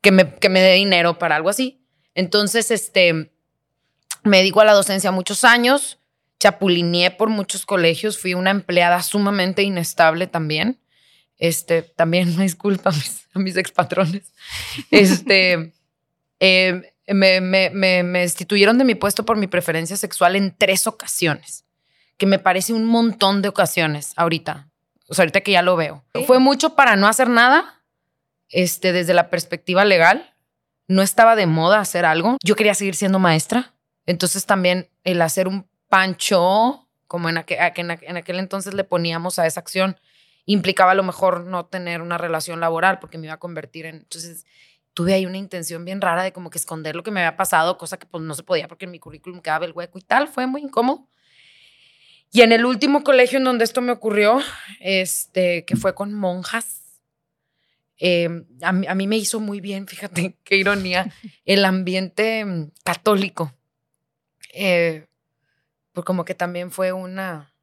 [0.00, 1.82] que me, que me dé dinero para algo así.
[2.14, 3.30] Entonces, este,
[4.22, 5.98] me dedico a la docencia muchos años,
[6.40, 10.80] chapulineé por muchos colegios, fui una empleada sumamente inestable también.
[11.38, 14.32] Este, también me disculpa a mis, a mis expatrones.
[14.90, 15.72] Este,
[16.40, 20.86] eh, me, me, me, me destituyeron de mi puesto por mi preferencia sexual en tres
[20.86, 21.64] ocasiones,
[22.16, 24.68] que me parece un montón de ocasiones ahorita.
[25.08, 26.04] O sea, ahorita que ya lo veo.
[26.14, 26.24] Sí.
[26.26, 27.82] Fue mucho para no hacer nada,
[28.48, 30.32] este, desde la perspectiva legal.
[30.88, 32.36] No estaba de moda hacer algo.
[32.44, 33.74] Yo quería seguir siendo maestra.
[34.06, 38.84] Entonces también el hacer un pancho, como en aquel, en aquel- en aquel entonces le
[38.84, 39.98] poníamos a esa acción,
[40.46, 43.96] implicaba a lo mejor no tener una relación laboral porque me iba a convertir en...
[43.96, 44.46] Entonces
[44.94, 47.76] tuve ahí una intención bien rara de como que esconder lo que me había pasado,
[47.76, 50.28] cosa que pues no se podía porque en mi currículum quedaba el hueco y tal,
[50.28, 51.06] fue muy incómodo.
[52.32, 54.40] Y en el último colegio en donde esto me ocurrió,
[54.80, 56.86] este, que fue con monjas,
[58.62, 61.12] a, mí, a mí me hizo muy bien, fíjate qué ironía,
[61.44, 63.54] el ambiente mm, católico.
[64.52, 65.06] Eh,
[65.92, 67.54] pues como que también fue una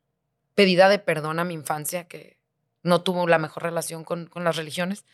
[0.56, 2.38] pedida de perdón a mi infancia, que
[2.84, 5.06] no tuvo la mejor relación con, con las religiones.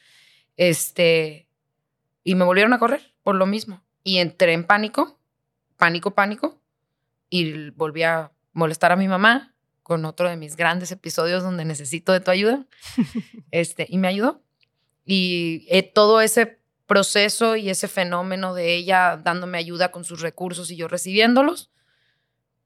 [0.58, 1.48] Este,
[2.24, 3.82] y me volvieron a correr por lo mismo.
[4.04, 5.20] Y entré en pánico,
[5.78, 6.60] pánico, pánico,
[7.30, 9.54] y volví a molestar a mi mamá
[9.84, 12.66] con otro de mis grandes episodios donde necesito de tu ayuda.
[13.52, 14.44] Este, y me ayudó.
[15.06, 20.70] Y eh, todo ese proceso y ese fenómeno de ella dándome ayuda con sus recursos
[20.70, 21.72] y yo recibiéndolos,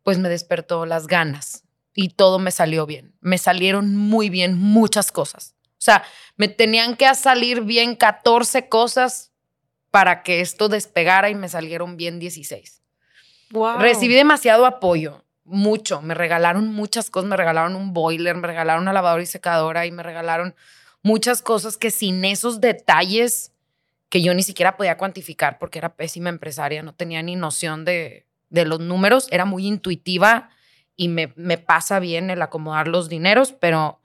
[0.04, 1.64] pues me despertó las ganas
[1.94, 3.16] y todo me salió bien.
[3.22, 5.56] Me salieron muy bien muchas cosas.
[5.74, 6.04] O sea,
[6.38, 9.32] me tenían que salir bien 14 cosas
[9.92, 12.82] para que esto despegara y me salieron bien 16.
[13.52, 13.80] Wow.
[13.80, 16.02] Recibí demasiado apoyo, mucho.
[16.02, 19.92] Me regalaron muchas cosas, me regalaron un boiler, me regalaron una lavadora y secadora y
[19.92, 20.56] me regalaron
[21.04, 23.52] muchas cosas que sin esos detalles
[24.10, 28.26] que yo ni siquiera podía cuantificar porque era pésima empresaria, no tenía ni noción de,
[28.50, 30.50] de los números, era muy intuitiva
[30.96, 34.00] y me, me pasa bien el acomodar los dineros, pero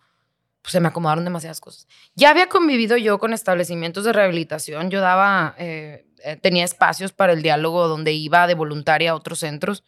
[0.63, 1.87] pues, se me acomodaron demasiadas cosas.
[2.15, 7.33] Ya había convivido yo con establecimientos de rehabilitación, yo daba, eh, eh, tenía espacios para
[7.33, 9.85] el diálogo donde iba de voluntaria a otros centros.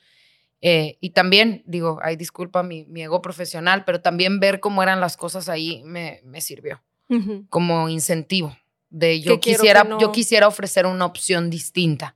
[0.63, 5.01] eh, y también, digo, ay, disculpa mi, mi ego profesional, pero también ver cómo eran
[5.01, 6.83] las cosas ahí me, me sirvió
[7.49, 8.55] como incentivo
[8.91, 12.15] de yo Que quisiera no- yo quisiera ofrecer una opción distinta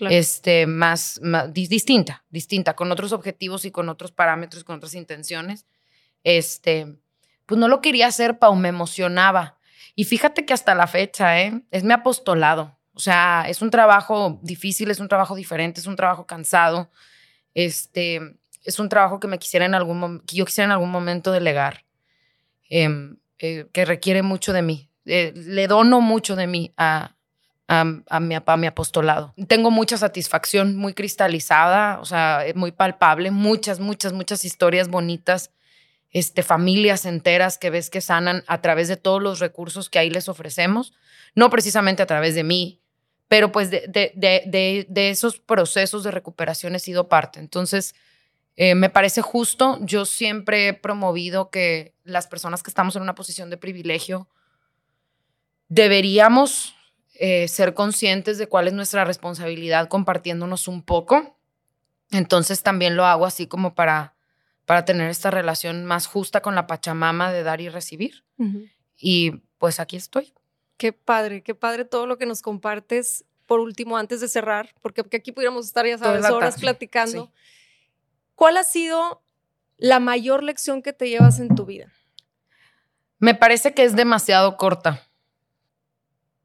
[0.00, 1.20] este, más,
[1.52, 5.66] distinta, distinta, con otros objetivos y con otros parámetros, con otras intenciones.
[6.24, 6.96] Este,
[7.46, 9.58] pues no lo quería hacer, Pau, me emocionaba.
[9.94, 11.62] Y fíjate que hasta la fecha, ¿eh?
[11.70, 12.78] es mi apostolado.
[12.94, 16.90] O sea, es un trabajo difícil, es un trabajo diferente, es un trabajo cansado.
[17.54, 18.20] Este,
[18.64, 21.84] es un trabajo que me quisiera en algún que yo quisiera en algún momento delegar,
[22.68, 24.88] em, eh, que requiere mucho de mí.
[25.04, 27.16] Eh, le dono mucho de mí a,
[27.68, 29.34] a, mi, a apostolado.
[29.48, 35.50] Tengo mucha satisfacción, muy cristalizada, o sea, muy palpable, muchas, muchas, muchas historias bonitas,
[36.10, 40.10] este, familias enteras que ves que sanan a través de todos los recursos que ahí
[40.10, 40.92] les ofrecemos,
[41.34, 42.80] no precisamente a través de mí,
[43.28, 47.40] pero pues de, de, de, de esos procesos de recuperación he sido parte.
[47.40, 47.94] Entonces,
[48.56, 49.78] eh, me parece justo.
[49.80, 54.28] Yo siempre he promovido que las personas que estamos en una posición de privilegio
[55.68, 56.74] deberíamos
[57.14, 61.36] eh, ser conscientes de cuál es nuestra responsabilidad compartiéndonos un poco.
[62.10, 64.14] Entonces también lo hago así como para,
[64.64, 68.24] para tener esta relación más justa con la Pachamama de dar y recibir.
[68.96, 70.32] Y pues aquí estoy.
[70.76, 73.24] Qué padre, qué padre todo lo que nos compartes.
[73.46, 77.30] Por último, antes de cerrar, porque, aquí pudiéramos estar, ya sabes, horas platicando.
[78.34, 79.22] ¿Cuál ha sido
[79.76, 81.92] la mayor lección que te llevas en tu vida?
[83.18, 85.08] Me parece que es demasiado corta.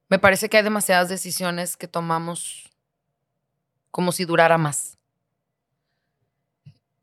[0.10, 2.70] Me parece que hay demasiadas decisiones que tomamos
[3.92, 4.98] como si durara más.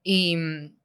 [0.02, 0.76] Y mm,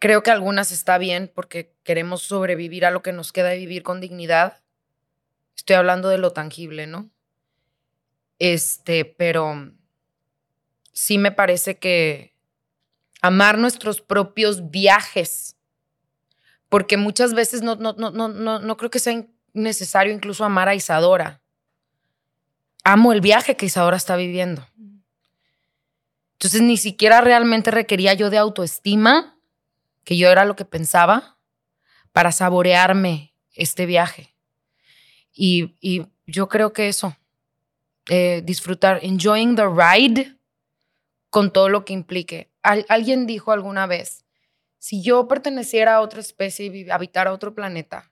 [0.00, 3.82] creo que algunas está bien porque queremos sobrevivir a lo que nos queda y vivir
[3.82, 4.60] con dignidad.
[5.56, 7.10] Estoy hablando de lo tangible, ¿no?
[8.38, 9.72] Este, pero
[10.92, 12.34] sí me parece que
[13.20, 15.56] amar nuestros propios viajes,
[16.68, 20.74] porque muchas veces no, no, no, no, no creo que sea necesario incluso amar a
[20.74, 21.41] Isadora.
[22.84, 24.66] Amo el viaje que Isadora está viviendo.
[26.34, 29.38] Entonces ni siquiera realmente requería yo de autoestima,
[30.04, 31.38] que yo era lo que pensaba,
[32.12, 34.34] para saborearme este viaje.
[35.32, 35.74] Y,
[36.24, 37.16] yo creo que eso,
[38.08, 40.36] eh, disfrutar, enjoying the ride
[41.30, 44.24] con todo lo que implique alguien dijo alguna vez,
[44.78, 48.10] si yo perteneciera a otra especie y habitara otro planeta,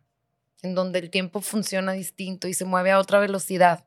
[0.62, 3.86] en donde el tiempo funciona distinto y se mueve a otra velocidad,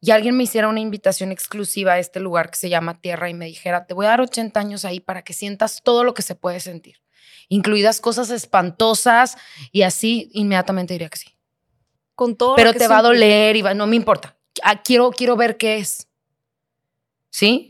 [0.00, 3.34] y alguien me hiciera una invitación exclusiva a este lugar que se llama Tierra y
[3.34, 6.22] me dijera, te voy a dar 80 años ahí para que sientas todo lo que
[6.22, 7.00] se puede sentir,
[7.48, 9.36] incluidas cosas espantosas
[9.72, 11.34] y así, inmediatamente diría que sí.
[12.14, 12.56] Con todo.
[12.56, 14.36] Pero te va a doler y no me importa.
[14.62, 16.08] Ah, quiero, quiero ver qué es.
[17.30, 17.68] ¿Sí?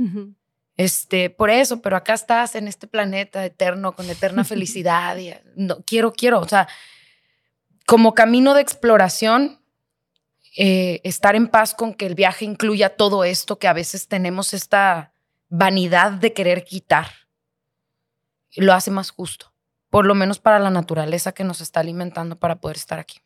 [0.79, 5.17] Este, por eso, pero acá estás en este planeta eterno, con eterna felicidad.
[5.19, 6.69] Y, no, quiero, quiero, o sea,
[7.85, 9.58] como camino de exploración,
[10.61, 14.53] eh, estar en paz con que el viaje incluya todo esto que a veces tenemos
[14.53, 15.13] esta
[15.49, 17.07] vanidad de querer quitar,
[18.57, 19.53] lo hace más justo,
[19.89, 23.21] por lo menos para la naturaleza que nos está alimentando para poder estar aquí.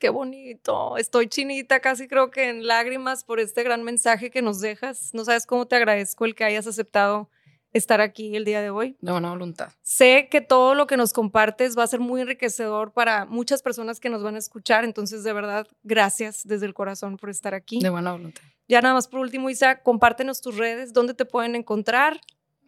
[0.00, 0.96] Qué bonito.
[0.96, 5.10] Estoy chinita, casi creo que en lágrimas por este gran mensaje que nos dejas.
[5.14, 7.30] No sabes cómo te agradezco el que hayas aceptado
[7.78, 8.96] estar aquí el día de hoy.
[9.00, 9.70] De buena voluntad.
[9.82, 14.00] Sé que todo lo que nos compartes va a ser muy enriquecedor para muchas personas
[14.00, 14.84] que nos van a escuchar.
[14.84, 17.80] Entonces, de verdad, gracias desde el corazón por estar aquí.
[17.80, 18.42] De buena voluntad.
[18.68, 22.20] Ya nada más por último, Isa, compártenos tus redes, dónde te pueden encontrar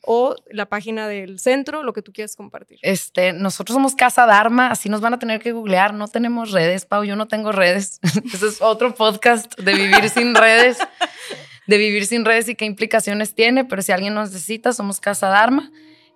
[0.03, 2.79] o la página del centro, lo que tú quieras compartir.
[2.83, 5.95] Este, nosotros somos Casa Dharma, así nos van a tener que googlear.
[5.95, 8.01] No tenemos redes, Pau, yo no tengo redes.
[8.33, 10.79] Ese es otro podcast de vivir sin redes,
[11.67, 15.29] de vivir sin redes y qué implicaciones tiene, pero si alguien nos necesita, somos Casa
[15.29, 15.71] Dharma.